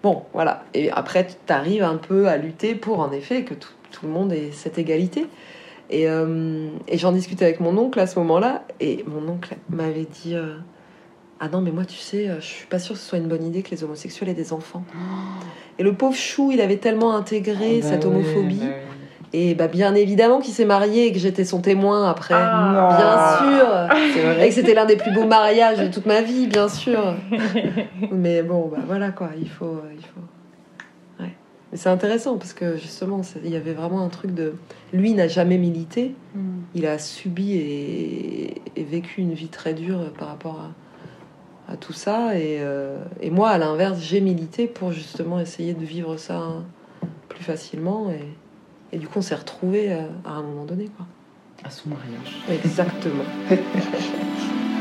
Bon, 0.02 0.22
voilà. 0.32 0.64
Et 0.74 0.90
après, 0.90 1.26
tu 1.26 1.52
arrives 1.52 1.84
un 1.84 1.96
peu 1.96 2.28
à 2.28 2.36
lutter 2.36 2.74
pour, 2.74 3.00
en 3.00 3.12
effet, 3.12 3.44
que 3.44 3.54
tout, 3.54 3.70
tout 3.92 4.06
le 4.06 4.12
monde 4.12 4.32
ait 4.32 4.50
cette 4.52 4.78
égalité. 4.78 5.26
Et, 5.90 6.08
euh, 6.08 6.68
j'en 6.94 7.12
discutais 7.12 7.44
avec 7.44 7.60
mon 7.60 7.76
oncle 7.76 8.00
à 8.00 8.06
ce 8.06 8.18
moment-là, 8.18 8.64
et 8.80 9.04
mon 9.06 9.28
oncle 9.30 9.56
m'avait 9.68 10.06
dit 10.06 10.34
euh, 10.34 10.56
Ah 11.38 11.48
non, 11.48 11.60
mais 11.60 11.70
moi, 11.70 11.84
tu 11.84 11.98
sais, 11.98 12.28
euh, 12.28 12.40
je 12.40 12.46
suis 12.46 12.66
pas 12.66 12.78
sûre 12.78 12.94
que 12.94 13.00
ce 13.00 13.08
soit 13.08 13.18
une 13.18 13.28
bonne 13.28 13.44
idée 13.44 13.62
que 13.62 13.70
les 13.70 13.84
homosexuels 13.84 14.30
aient 14.30 14.34
des 14.34 14.52
enfants. 14.52 14.84
Et 15.82 15.84
le 15.84 15.94
pauvre 15.94 16.14
chou, 16.14 16.52
il 16.52 16.60
avait 16.60 16.76
tellement 16.76 17.16
intégré 17.16 17.80
Ah 17.80 17.82
bah 17.82 17.88
cette 17.88 18.04
oui, 18.04 18.10
homophobie. 18.12 18.58
bah 18.60 18.66
oui. 18.68 18.72
Et 19.34 19.54
bah, 19.56 19.66
bien 19.66 19.96
évidemment 19.96 20.38
qu'il 20.38 20.54
s'est 20.54 20.64
marié 20.64 21.06
et 21.06 21.12
que 21.12 21.18
j'étais 21.18 21.44
son 21.44 21.60
témoin 21.60 22.08
après. 22.08 22.34
Ah. 22.36 23.38
Bien 23.40 23.58
sûr 23.58 24.12
C'est 24.14 24.20
Et 24.20 24.34
vrai. 24.34 24.48
que 24.48 24.54
c'était 24.54 24.74
l'un 24.74 24.84
des 24.84 24.94
plus 24.96 25.10
beaux 25.12 25.26
mariages 25.26 25.80
de 25.80 25.88
toute 25.92 26.06
ma 26.06 26.20
vie, 26.20 26.46
bien 26.46 26.68
sûr. 26.68 27.16
Mais 28.12 28.44
bon, 28.44 28.68
bah 28.70 28.78
voilà 28.86 29.10
quoi, 29.10 29.30
il 29.40 29.48
faut. 29.48 29.64
euh, 29.64 29.90
Il 29.96 30.04
faut... 30.04 31.22
Ouais. 31.24 31.30
Mais 31.72 31.78
c'est 31.78 31.88
intéressant 31.88 32.36
parce 32.36 32.52
que 32.52 32.76
justement, 32.76 33.22
il 33.42 33.50
y 33.50 33.56
avait 33.56 33.72
vraiment 33.72 34.04
un 34.04 34.08
truc 34.08 34.34
de. 34.34 34.54
Lui 34.92 35.14
n'a 35.14 35.26
jamais 35.26 35.58
milité, 35.58 36.14
Mm. 36.36 36.40
il 36.76 36.86
a 36.86 36.98
subi 36.98 37.56
et, 37.56 38.62
et 38.76 38.84
vécu 38.84 39.20
une 39.22 39.32
vie 39.34 39.48
très 39.48 39.74
dure 39.74 39.98
par 40.18 40.28
rapport 40.28 40.60
à, 40.60 40.70
à 41.72 41.76
tout 41.76 41.92
ça. 41.92 42.38
Et, 42.38 42.58
euh, 42.60 42.98
et 43.20 43.30
moi, 43.30 43.50
à 43.50 43.58
l'inverse, 43.58 43.98
j'ai 44.00 44.20
milité 44.20 44.66
pour 44.66 44.92
justement 44.92 45.40
essayer 45.40 45.74
de 45.74 45.84
vivre 45.84 46.16
ça 46.16 46.38
hein, 46.38 46.64
plus 47.28 47.42
facilement. 47.42 48.10
Et, 48.10 48.96
et 48.96 48.98
du 48.98 49.08
coup, 49.08 49.18
on 49.18 49.22
s'est 49.22 49.34
retrouvés 49.34 49.92
euh, 49.92 50.06
à 50.24 50.32
un 50.32 50.42
moment 50.42 50.64
donné. 50.64 50.88
Quoi. 50.96 51.06
À 51.64 51.70
son 51.70 51.90
mariage. 51.90 52.42
Exactement. 52.50 53.24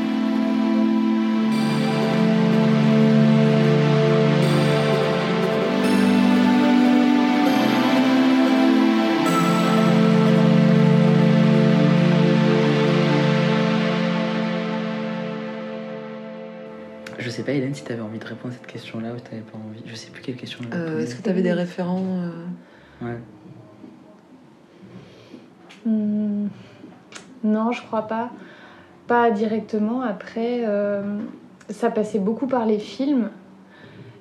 sais 17.42 17.52
pas, 17.52 17.56
Hélène, 17.58 17.74
si 17.74 17.84
t'avais 17.84 18.00
envie 18.02 18.18
de 18.18 18.24
répondre 18.24 18.54
à 18.54 18.56
cette 18.56 18.66
question-là 18.66 19.12
ou 19.12 19.18
si 19.18 19.24
t'avais 19.24 19.42
pas 19.42 19.58
envie. 19.58 19.82
Je 19.86 19.94
sais 19.94 20.10
plus 20.10 20.22
quelle 20.22 20.36
question 20.36 20.60
Euh. 20.72 21.00
Est-ce 21.00 21.16
que 21.16 21.22
tu 21.22 21.30
avais 21.30 21.42
des 21.42 21.52
référents 21.52 22.04
euh, 22.04 23.06
Ouais. 23.06 23.18
Hmm, 25.84 26.46
Non, 27.44 27.72
je 27.72 27.82
crois 27.82 28.02
pas. 28.02 28.30
Pas 29.06 29.30
directement. 29.30 30.02
Après, 30.02 30.62
euh, 30.64 31.18
ça 31.68 31.90
passait 31.90 32.18
beaucoup 32.20 32.46
par 32.46 32.66
les 32.66 32.78
films. 32.78 33.30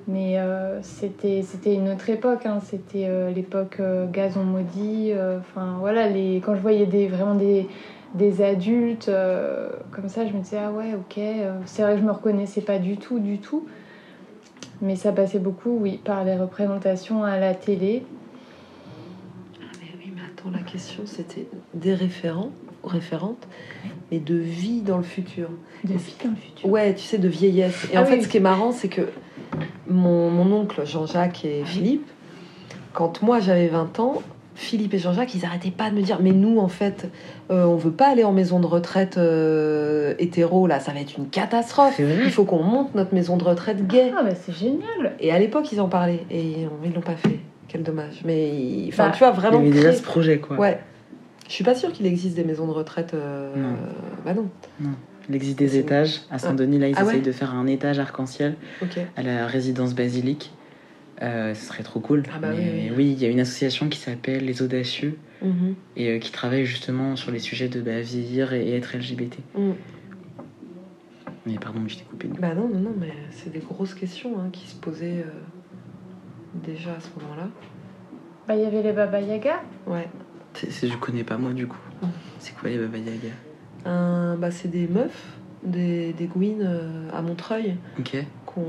Mais 0.07 0.39
euh, 0.39 0.81
c'était 0.81 1.43
c'était 1.43 1.75
une 1.75 1.87
autre 1.89 2.09
époque. 2.09 2.45
hein. 2.47 2.59
C'était 2.63 3.05
euh, 3.07 3.29
l'époque 3.31 3.77
euh, 3.79 4.07
Gazon 4.11 4.43
maudit. 4.43 5.11
euh, 5.11 5.37
Enfin, 5.39 5.75
voilà, 5.79 6.07
les, 6.09 6.41
quand 6.43 6.55
je 6.55 6.61
voyais 6.61 6.87
des, 6.87 7.07
vraiment 7.07 7.35
des, 7.35 7.67
des 8.13 8.41
adultes 8.43 9.07
euh, 9.09 9.69
comme 9.91 10.09
ça, 10.09 10.27
je 10.27 10.33
me 10.33 10.41
disais, 10.41 10.57
ah 10.57 10.71
ouais, 10.71 10.93
ok. 10.95 11.17
euh, 11.17 11.53
C'est 11.65 11.81
vrai 11.83 11.93
que 11.93 11.99
je 12.01 12.05
me 12.05 12.11
reconnaissais 12.11 12.61
pas 12.61 12.77
du 12.77 12.97
tout, 12.97 13.19
du 13.19 13.37
tout. 13.39 13.65
Mais 14.81 14.95
ça 14.95 15.11
passait 15.11 15.39
beaucoup, 15.39 15.77
oui, 15.79 15.99
par 16.03 16.23
les 16.23 16.35
représentations 16.35 17.23
à 17.23 17.37
la 17.39 17.53
télé. 17.53 18.03
Mais 19.79 19.87
oui, 19.99 20.11
mais 20.15 20.21
attends, 20.21 20.49
la 20.51 20.63
question 20.63 21.03
c'était 21.05 21.47
des 21.73 21.93
référents, 21.93 22.51
référentes, 22.83 23.47
mais 24.11 24.19
de 24.19 24.35
vie 24.35 24.81
dans 24.81 24.97
le 24.97 25.03
futur. 25.03 25.49
De 25.83 25.93
vie 25.93 26.15
dans 26.23 26.31
le 26.31 26.35
futur. 26.35 26.69
Ouais, 26.69 26.93
tu 26.95 27.03
sais, 27.03 27.17
de 27.19 27.27
vieillesse. 27.27 27.87
Et 27.93 27.97
Ah 27.97 28.01
en 28.01 28.05
fait, 28.05 28.15
oui. 28.17 28.23
ce 28.23 28.27
qui 28.27 28.37
est 28.37 28.41
marrant, 28.41 28.71
c'est 28.71 28.89
que 28.89 29.01
mon, 29.87 30.29
mon 30.31 30.51
oncle 30.51 30.85
Jean-Jacques 30.85 31.45
et 31.45 31.63
Philippe, 31.63 32.07
quand 32.93 33.21
moi 33.21 33.39
j'avais 33.39 33.67
20 33.67 33.99
ans, 33.99 34.21
Philippe 34.53 34.93
et 34.93 34.99
Jean-Jacques, 34.99 35.33
ils 35.33 35.45
arrêtaient 35.45 35.71
pas 35.71 35.89
de 35.89 35.95
me 35.95 36.01
dire 36.01 36.19
Mais 36.21 36.31
nous, 36.31 36.59
en 36.59 36.67
fait, 36.67 37.09
euh, 37.51 37.65
on 37.65 37.75
veut 37.77 37.91
pas 37.91 38.07
aller 38.09 38.23
en 38.23 38.33
maison 38.33 38.59
de 38.59 38.65
retraite 38.65 39.17
euh, 39.17 40.13
hétéro, 40.19 40.67
là, 40.67 40.79
ça 40.79 40.91
va 40.91 40.99
être 40.99 41.17
une 41.17 41.27
catastrophe. 41.29 41.99
Il 41.99 42.31
faut 42.31 42.43
qu'on 42.45 42.61
monte 42.63 42.93
notre 42.95 43.13
maison 43.13 43.37
de 43.37 43.43
retraite 43.43 43.87
gay. 43.87 44.11
Ah, 44.17 44.23
bah 44.23 44.35
c'est 44.35 44.53
génial! 44.55 45.13
Et 45.19 45.31
à 45.31 45.39
l'époque, 45.39 45.71
ils 45.71 45.79
en 45.81 45.87
parlaient. 45.87 46.25
Et 46.29 46.41
ils 46.41 46.67
ils 46.85 46.93
l'ont 46.93 47.01
pas 47.01 47.15
fait. 47.15 47.39
Quel 47.67 47.83
dommage. 47.83 48.21
Mais 48.25 48.85
enfin, 48.89 49.07
Bah, 49.07 49.11
tu 49.13 49.19
vois, 49.19 49.29
Il 49.29 49.37
y 49.37 49.39
vraiment. 49.39 49.59
avait 49.59 49.69
déjà 49.71 49.93
ce 49.93 50.01
projet, 50.03 50.39
quoi. 50.39 50.57
Ouais. 50.57 50.79
Je 51.47 51.53
suis 51.53 51.63
pas 51.63 51.75
sûre 51.75 51.91
qu'il 51.93 52.05
existe 52.05 52.35
des 52.35 52.43
maisons 52.43 52.67
de 52.67 52.71
retraite. 52.73 53.13
euh, 53.13 53.53
Non. 53.55 53.75
Bah 54.25 54.33
non. 54.33 54.47
Il 55.29 55.35
existe 55.35 55.57
des 55.59 55.77
étages. 55.77 56.21
À 56.29 56.39
Saint-Denis, 56.39 56.79
là, 56.79 56.87
ils 56.89 56.95
Ah 56.97 57.03
ouais 57.03 57.11
essayent 57.11 57.21
de 57.21 57.31
faire 57.31 57.53
un 57.53 57.67
étage 57.67 57.99
arc-en-ciel 57.99 58.55
Ok. 58.81 58.99
à 59.15 59.21
la 59.23 59.47
résidence 59.47 59.93
basilique. 59.93 60.51
Euh, 61.21 61.53
ce 61.53 61.65
serait 61.65 61.83
trop 61.83 61.99
cool. 61.99 62.23
Ah 62.33 62.39
bah 62.39 62.49
Mais 62.51 62.57
oui, 62.57 62.81
oui. 62.89 62.93
oui, 62.97 63.11
il 63.11 63.21
y 63.21 63.25
a 63.25 63.29
une 63.29 63.39
association 63.39 63.89
qui 63.89 63.99
s'appelle 63.99 64.43
Les 64.45 64.61
Audacieux 64.61 65.17
Mhm. 65.43 65.75
et 65.95 66.09
euh, 66.09 66.19
qui 66.19 66.31
travaille 66.31 66.65
justement 66.65 67.15
sur 67.15 67.31
les 67.31 67.39
sujets 67.39 67.67
de 67.67 67.81
bah, 67.81 67.99
vieillir 68.01 68.53
et, 68.53 68.69
et 68.69 68.75
être 68.75 68.95
LGBT. 68.95 69.37
Mm. 69.55 69.71
Mais 71.47 71.55
pardon, 71.59 71.81
je 71.87 71.97
t'ai 71.97 72.03
coupé. 72.03 72.27
Bah 72.39 72.53
non, 72.53 72.67
non, 72.69 72.79
non, 72.79 72.93
mais 72.99 73.13
c'est 73.31 73.51
des 73.51 73.59
grosses 73.59 73.93
questions 73.95 74.39
hein, 74.39 74.49
qui 74.51 74.67
se 74.67 74.75
posaient 74.75 75.23
euh, 75.25 76.63
déjà 76.63 76.91
à 76.93 76.99
ce 76.99 77.07
moment-là. 77.19 77.47
Bah, 78.47 78.55
il 78.55 78.61
y 78.61 78.65
avait 78.65 78.83
les 78.83 78.91
Baba 78.93 79.19
Yaga. 79.21 79.61
Ouais. 79.87 80.07
C'est- 80.53 80.87
je 80.87 80.97
connais 80.97 81.23
pas 81.23 81.37
moi 81.37 81.53
du 81.53 81.65
coup. 81.67 81.79
Mm. 82.01 82.07
C'est 82.39 82.55
quoi 82.55 82.69
les 82.69 82.77
Baba 82.77 82.97
Yaga? 82.97 83.29
Bah, 84.39 84.51
c'est 84.51 84.69
des 84.69 84.87
meufs, 84.87 85.37
des, 85.63 86.13
des 86.13 86.25
gouines 86.25 86.61
euh, 86.63 87.09
à 87.13 87.21
Montreuil, 87.21 87.75
Ok. 87.99 88.15
qu'on, 88.45 88.65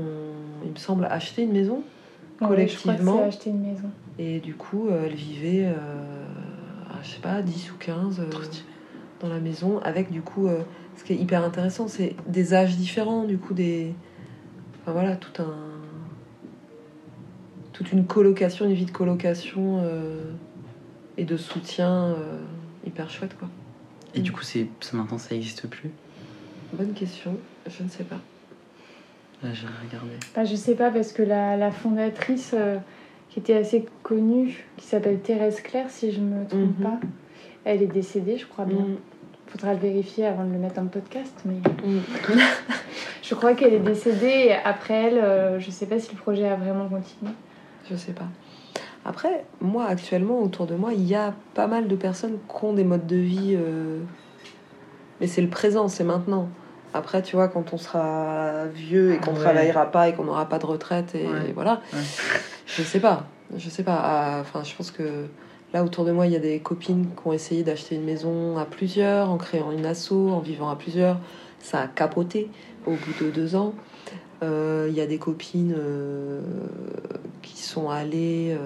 il 0.65 0.71
me 0.71 0.75
semble, 0.77 1.05
acheté 1.05 1.43
une 1.43 1.51
maison. 1.51 1.83
Ouais, 2.41 2.67
je 2.67 2.77
crois 2.77 2.93
que 2.93 2.99
Collectivement. 2.99 3.17
c'est 3.17 3.23
acheter 3.27 3.49
une 3.51 3.61
maison. 3.61 3.89
Et 4.19 4.39
du 4.39 4.53
coup, 4.55 4.87
euh, 4.89 5.05
elles 5.05 5.15
vivaient, 5.15 5.65
euh, 5.65 6.25
à, 6.89 7.01
je 7.03 7.09
sais 7.11 7.21
pas, 7.21 7.41
10 7.41 7.71
ou 7.71 7.75
15 7.77 8.19
euh, 8.19 8.23
dans 9.21 9.29
la 9.29 9.39
maison, 9.39 9.79
avec 9.79 10.11
du 10.11 10.21
coup, 10.21 10.47
euh, 10.47 10.61
ce 10.97 11.03
qui 11.03 11.13
est 11.13 11.17
hyper 11.17 11.43
intéressant, 11.43 11.87
c'est 11.87 12.15
des 12.27 12.53
âges 12.53 12.75
différents, 12.75 13.23
du 13.23 13.37
coup, 13.37 13.53
des. 13.53 13.93
Enfin 14.81 14.91
voilà, 14.91 15.15
tout 15.15 15.41
un. 15.41 15.53
Toute 17.71 17.91
une 17.91 18.05
colocation, 18.05 18.65
une 18.65 18.73
vie 18.73 18.85
de 18.85 18.91
colocation 18.91 19.79
euh, 19.83 20.31
et 21.17 21.25
de 21.25 21.37
soutien 21.37 22.05
euh, 22.05 22.37
hyper 22.85 23.09
chouette, 23.09 23.35
quoi. 23.37 23.47
Et 24.13 24.19
du 24.21 24.31
coup, 24.31 24.43
c'est 24.43 24.67
ça 24.79 24.95
maintenant 24.95 25.17
ça 25.17 25.33
existe 25.33 25.67
plus? 25.67 25.89
Bonne 26.73 26.93
question, 26.93 27.35
je 27.67 27.83
ne 27.83 27.89
sais 27.89 28.03
pas. 28.03 28.19
J'ai 29.51 29.67
regardé. 29.67 30.11
Bah, 30.35 30.45
je 30.45 30.55
sais 30.55 30.75
pas, 30.75 30.89
parce 30.91 31.11
que 31.11 31.21
la, 31.23 31.57
la 31.57 31.71
fondatrice, 31.71 32.51
euh, 32.53 32.77
qui 33.29 33.39
était 33.39 33.55
assez 33.55 33.85
connue, 34.03 34.65
qui 34.77 34.85
s'appelle 34.87 35.19
Thérèse 35.19 35.59
Claire, 35.61 35.89
si 35.89 36.11
je 36.11 36.21
me 36.21 36.45
trompe 36.47 36.77
Mhm. 36.79 36.83
pas, 36.83 36.99
elle 37.65 37.81
est 37.83 37.87
décédée, 37.87 38.37
je 38.37 38.45
crois 38.45 38.65
bien. 38.65 38.77
Mm. 38.79 38.97
Faudra 39.47 39.73
le 39.73 39.79
vérifier 39.79 40.25
avant 40.25 40.45
de 40.45 40.51
le 40.53 40.57
mettre 40.59 40.79
en 40.79 40.85
podcast, 40.87 41.33
mais 41.45 41.55
Mm. 41.85 41.99
je 43.23 43.35
crois 43.35 43.53
qu'elle 43.53 43.73
est 43.73 43.79
décédée. 43.79 44.45
Et 44.47 44.53
après 44.53 44.93
elle, 44.93 45.17
euh, 45.17 45.59
je 45.59 45.69
sais 45.71 45.85
pas 45.85 45.99
si 45.99 46.11
le 46.11 46.17
projet 46.17 46.47
a 46.47 46.55
vraiment 46.55 46.87
continué. 46.87 47.31
Je 47.89 47.95
sais 47.95 48.13
pas. 48.13 48.27
Après, 49.05 49.43
moi, 49.59 49.85
actuellement, 49.85 50.39
autour 50.41 50.65
de 50.65 50.75
moi, 50.75 50.93
il 50.93 51.03
y 51.03 51.15
a 51.15 51.33
pas 51.55 51.67
mal 51.67 51.87
de 51.89 51.95
personnes 51.97 52.37
qui 52.47 52.65
ont 52.65 52.71
des 52.73 52.85
modes 52.85 53.05
de 53.05 53.17
vie. 53.17 53.55
euh, 53.57 53.99
Mais 55.19 55.27
c'est 55.27 55.41
le 55.41 55.49
présent, 55.49 55.87
c'est 55.89 56.05
maintenant. 56.05 56.47
Après, 56.93 57.21
tu 57.23 57.35
vois, 57.35 57.47
quand 57.47 57.73
on 57.73 57.77
sera 57.77 58.65
vieux 58.73 59.13
et 59.13 59.17
qu'on 59.17 59.31
Ouais. 59.33 59.39
travaillera 59.39 59.87
pas 59.91 60.09
et 60.09 60.13
qu'on 60.13 60.25
n'aura 60.25 60.45
pas 60.47 60.59
de 60.59 60.65
retraite, 60.65 61.15
et 61.15 61.25
Ouais. 61.27 61.51
voilà. 61.53 61.81
Ouais. 61.91 61.99
Je 62.67 62.83
sais 62.83 62.99
pas. 62.99 63.25
Je 63.57 63.69
sais 63.69 63.83
pas. 63.83 63.99
Ah, 64.03 64.37
Enfin, 64.41 64.63
je 64.63 64.75
pense 64.75 64.91
que 64.91 65.25
là, 65.73 65.83
autour 65.83 66.05
de 66.05 66.11
moi, 66.11 66.27
il 66.27 66.33
y 66.33 66.35
a 66.35 66.39
des 66.39 66.59
copines 66.59 67.07
qui 67.19 67.27
ont 67.27 67.33
essayé 67.33 67.63
d'acheter 67.63 67.95
une 67.95 68.03
maison 68.05 68.57
à 68.57 68.65
plusieurs, 68.65 69.29
en 69.31 69.37
créant 69.37 69.71
une 69.71 69.85
asso, 69.85 70.11
en 70.11 70.39
vivant 70.39 70.69
à 70.69 70.75
plusieurs. 70.75 71.17
Ça 71.59 71.79
a 71.81 71.87
capoté 71.87 72.49
au 72.85 72.91
bout 72.91 73.23
de 73.25 73.31
deux 73.31 73.55
ans. 73.55 73.73
Euh, 74.43 74.87
Il 74.89 74.95
y 74.95 75.01
a 75.01 75.05
des 75.07 75.17
copines 75.17 75.73
euh, 75.77 76.41
qui 77.41 77.57
sont 77.61 77.89
allées 77.89 78.51
euh, 78.51 78.57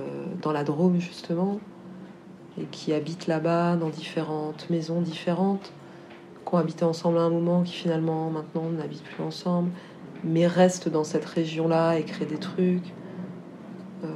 dans 0.41 0.51
la 0.51 0.63
Drôme, 0.63 0.99
justement, 0.99 1.59
et 2.59 2.63
qui 2.65 2.93
habitent 2.93 3.27
là-bas, 3.27 3.75
dans 3.75 3.89
différentes 3.89 4.69
maisons 4.69 4.99
différentes, 5.01 5.71
qui 6.47 6.55
ont 6.55 6.57
habité 6.57 6.85
ensemble 6.85 7.17
à 7.17 7.21
un 7.21 7.29
moment, 7.29 7.63
qui 7.63 7.73
finalement, 7.73 8.29
maintenant, 8.29 8.69
n'habitent 8.69 9.03
plus 9.03 9.23
ensemble, 9.23 9.71
mais 10.23 10.47
restent 10.47 10.89
dans 10.89 11.03
cette 11.03 11.25
région-là 11.25 11.97
et 11.97 12.03
créent 12.03 12.25
des 12.25 12.37
trucs. 12.37 12.93
Euh, 14.03 14.07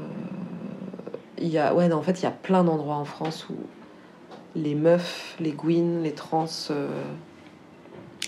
y 1.40 1.58
a, 1.58 1.74
ouais, 1.74 1.88
non, 1.88 1.98
en 1.98 2.02
fait, 2.02 2.20
il 2.22 2.24
y 2.24 2.28
a 2.28 2.32
plein 2.32 2.64
d'endroits 2.64 2.96
en 2.96 3.06
France 3.06 3.48
où 3.50 3.56
les 4.56 4.76
meufs, 4.76 5.36
les 5.40 5.52
gouines, 5.52 6.04
les 6.04 6.14
trans 6.14 6.46
euh, 6.70 6.90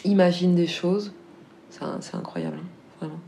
imaginent 0.04 0.56
des 0.56 0.68
choses. 0.68 1.13
C'est 1.70 2.16
incroyable, 2.16 2.58
hein, 2.60 2.68
vraiment. 3.00 3.20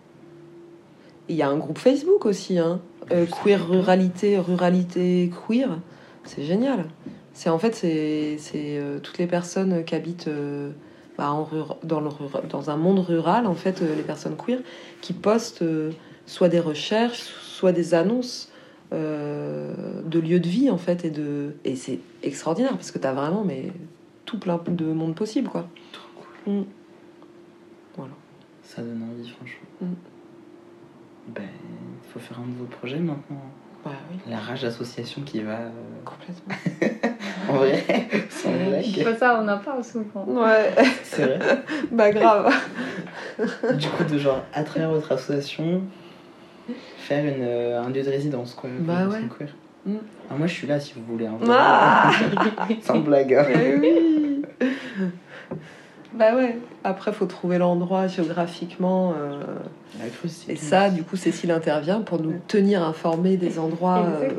Il 1.28 1.36
y 1.36 1.42
a 1.42 1.50
un 1.50 1.58
groupe 1.58 1.80
Facebook 1.80 2.26
aussi, 2.26 2.60
hein, 2.60 2.80
euh, 3.12 3.26
queer 3.26 3.68
ruralité, 3.68 4.38
ruralité 4.38 5.32
queer. 5.48 5.80
C'est 6.24 6.44
génial. 6.44 6.86
C'est 7.36 7.50
en 7.50 7.60
fait 7.60 7.76
c'est 7.76 8.38
c'est, 8.40 8.80
euh, 8.80 9.00
toutes 9.00 9.18
les 9.18 9.28
personnes 9.28 9.84
qui 9.84 9.94
habitent 9.94 10.30
euh, 10.30 10.72
bah, 11.18 11.30
en 11.32 11.44
rur- 11.44 11.78
dans, 11.84 12.00
le 12.00 12.08
rura- 12.08 12.42
dans 12.50 12.70
un 12.70 12.78
monde 12.78 13.00
rural, 13.00 13.46
en 13.46 13.54
fait, 13.54 13.82
euh, 13.82 13.94
les 13.96 14.04
personnes 14.04 14.36
queer, 14.38 14.60
qui 15.02 15.14
postent 15.14 15.62
euh, 15.62 15.92
soit 16.26 16.50
des 16.50 16.62
recherches, 16.62 17.20
soit 17.20 17.72
des 17.72 17.94
annonces 17.94 18.50
de 18.92 20.20
lieux 20.20 20.40
de 20.40 20.48
vie, 20.48 20.70
en 20.72 20.78
fait, 20.78 21.04
et, 21.04 21.10
de... 21.10 21.56
et 21.66 21.76
c'est 21.76 22.00
extraordinaire, 22.24 22.72
parce 22.72 22.92
que 22.92 23.00
tu 23.00 23.06
as 23.06 23.12
vraiment 23.14 23.44
mais, 23.44 23.74
tout 24.24 24.40
plein 24.40 24.58
de 24.66 24.86
monde 24.86 25.16
possible, 25.16 25.50
quoi. 25.50 25.68
Mm. 26.48 26.62
Ça 28.64 28.82
donne 28.82 29.04
envie, 29.04 29.30
franchement. 29.30 29.68
Mm. 29.82 29.86
Ben, 31.28 31.44
il 31.44 32.10
faut 32.12 32.20
faire 32.20 32.40
un 32.40 32.46
nouveau 32.46 32.66
projet 32.66 33.00
maintenant. 33.00 33.42
Oui, 33.92 34.18
La 34.30 34.38
Rage 34.38 34.64
Association 34.66 35.22
qui 35.24 35.42
va. 35.42 35.52
euh, 35.54 35.70
complètement. 36.04 36.56
En 37.48 37.58
vrai, 37.58 37.84
sans 38.32 38.50
blague. 38.50 39.04
Pas 39.04 39.16
ça, 39.16 39.40
on 39.40 39.48
en 39.48 39.60
parle 39.60 39.84
souvent. 39.84 40.26
Ouais, 40.28 40.74
C'est 41.04 41.26
vrai. 41.38 41.64
bah 41.92 42.10
grave. 42.12 42.52
Du 43.78 43.88
coup, 43.90 44.04
de 44.04 44.18
genre, 44.18 44.42
à 44.52 44.64
travers 44.64 44.90
votre 44.90 45.12
association, 45.12 45.84
faire 46.98 47.24
une, 47.24 47.44
euh, 47.44 47.84
un 47.84 47.90
lieu 47.90 48.02
de 48.02 48.10
résidence, 48.10 48.56
quoi. 48.56 48.72
Bah 48.80 49.06
ouais. 49.08 49.20
queer. 49.38 49.50
Mm. 49.86 49.98
Ah, 50.32 50.34
moi, 50.40 50.48
je 50.48 50.54
suis 50.54 50.66
là 50.66 50.80
si 50.80 50.94
vous 50.96 51.04
voulez. 51.06 51.28
hein. 51.28 51.38
Ah 51.48 52.10
Sans 52.82 52.98
blague. 53.00 53.36
hein. 53.36 53.46
Eh 53.54 53.76
oui 53.76 54.42
Bah 56.14 56.34
ouais. 56.36 56.58
Après, 56.84 57.14
faut 57.14 57.28
trouver 57.28 57.60
l'endroit 57.60 58.08
géographiquement. 58.08 59.14
euh, 59.20 59.44
Et 60.48 60.56
ça, 60.56 60.90
du 60.90 61.04
coup, 61.04 61.16
Cécile 61.16 61.52
intervient 61.52 62.02
pour 62.02 62.22
nous 62.22 62.34
tenir 62.48 62.84
informés 62.84 63.38
des 63.38 63.60
endroits 63.60 64.06
euh, 64.08 64.30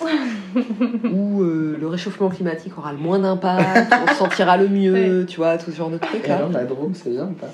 où 1.12 1.42
euh, 1.42 1.76
le 1.80 1.86
réchauffement 1.86 2.28
climatique 2.28 2.76
aura 2.78 2.92
le 2.92 2.98
moins 2.98 3.18
d'impact, 3.18 3.92
on 4.04 4.08
se 4.12 4.18
sentira 4.18 4.56
le 4.56 4.68
mieux, 4.68 5.26
tu 5.28 5.36
vois, 5.38 5.58
tout 5.58 5.70
ce 5.70 5.76
genre 5.76 5.90
de 5.90 5.98
trucs 5.98 6.24
Et 6.24 6.28
là. 6.28 6.36
alors, 6.36 6.50
la 6.50 6.64
Drôme, 6.64 6.94
c'est 6.94 7.10
bien 7.10 7.24
ou 7.24 7.32
pas? 7.32 7.48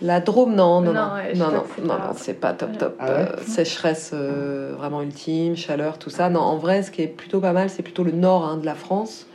La 0.00 0.20
Drôme, 0.20 0.54
non, 0.54 0.80
non, 0.80 0.92
non, 0.92 1.00
Non, 1.06 1.14
ouais, 1.14 1.34
non, 1.34 1.50
non, 1.52 1.62
c'est 1.76 1.82
non, 1.82 1.88
pas- 1.88 1.98
non, 1.98 2.12
c'est 2.16 2.34
pas 2.34 2.52
top, 2.54 2.76
top. 2.76 2.96
Ah 2.98 3.06
ouais? 3.12 3.14
Euh, 3.20 3.42
sécheresse 3.46 4.10
euh, 4.12 4.74
vraiment 4.76 5.00
ultime, 5.02 5.56
chaleur, 5.56 5.98
tout 5.98 6.10
ça. 6.10 6.28
Non, 6.28 6.40
en 6.40 6.56
vrai, 6.56 6.82
ce 6.82 6.90
qui 6.90 7.02
est 7.02 7.06
plutôt 7.06 7.40
pas 7.40 7.52
mal, 7.52 7.70
c'est 7.70 7.82
plutôt 7.84 8.02
le 8.02 8.10
nord 8.10 8.44
hein, 8.44 8.56
de 8.56 8.66
la 8.66 8.74
France, 8.74 9.26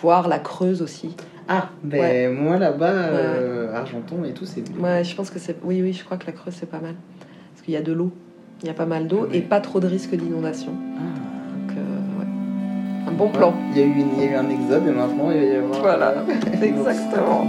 voire 0.00 0.28
la 0.28 0.38
Creuse 0.38 0.80
aussi. 0.80 1.16
Ah, 1.48 1.70
ben 1.82 2.00
Ouais. 2.00 2.28
moi 2.28 2.56
là-bas, 2.56 2.86
euh, 2.86 3.74
Argenton 3.74 4.22
et 4.24 4.32
tout, 4.32 4.46
c'est. 4.46 4.62
Ouais, 4.78 5.02
je 5.02 5.14
pense 5.16 5.28
que 5.28 5.40
c'est. 5.40 5.56
Oui, 5.64 5.82
oui, 5.82 5.92
je 5.92 6.04
crois 6.04 6.16
que 6.16 6.26
la 6.26 6.32
Creuse, 6.32 6.54
c'est 6.56 6.70
pas 6.70 6.78
mal. 6.78 6.94
Parce 7.62 7.66
qu'il 7.66 7.74
y 7.74 7.76
a 7.76 7.82
de 7.82 7.92
l'eau. 7.92 8.10
Il 8.62 8.66
y 8.66 8.70
a 8.70 8.74
pas 8.74 8.86
mal 8.86 9.06
d'eau 9.06 9.20
Ouais. 9.28 9.36
et 9.38 9.40
pas 9.40 9.60
trop 9.60 9.78
de 9.78 9.86
risque 9.86 10.16
d'inondation. 10.16 10.72
Ah. 10.96 11.00
Donc, 11.70 11.76
euh, 11.78 12.18
ouais. 12.18 12.26
Un 13.08 13.12
bon 13.12 13.28
plan. 13.28 13.54
Il 13.70 13.78
y, 13.78 13.82
a 13.82 13.86
eu 13.86 13.90
une- 13.90 14.08
il 14.18 14.24
y 14.24 14.26
a 14.26 14.32
eu 14.32 14.34
un 14.34 14.48
exode 14.50 14.84
et 14.88 14.90
maintenant 14.90 15.30
il 15.30 15.38
va 15.38 15.44
y 15.44 15.54
avoir. 15.54 15.80
Voilà, 15.80 16.14
exactement. 16.60 17.46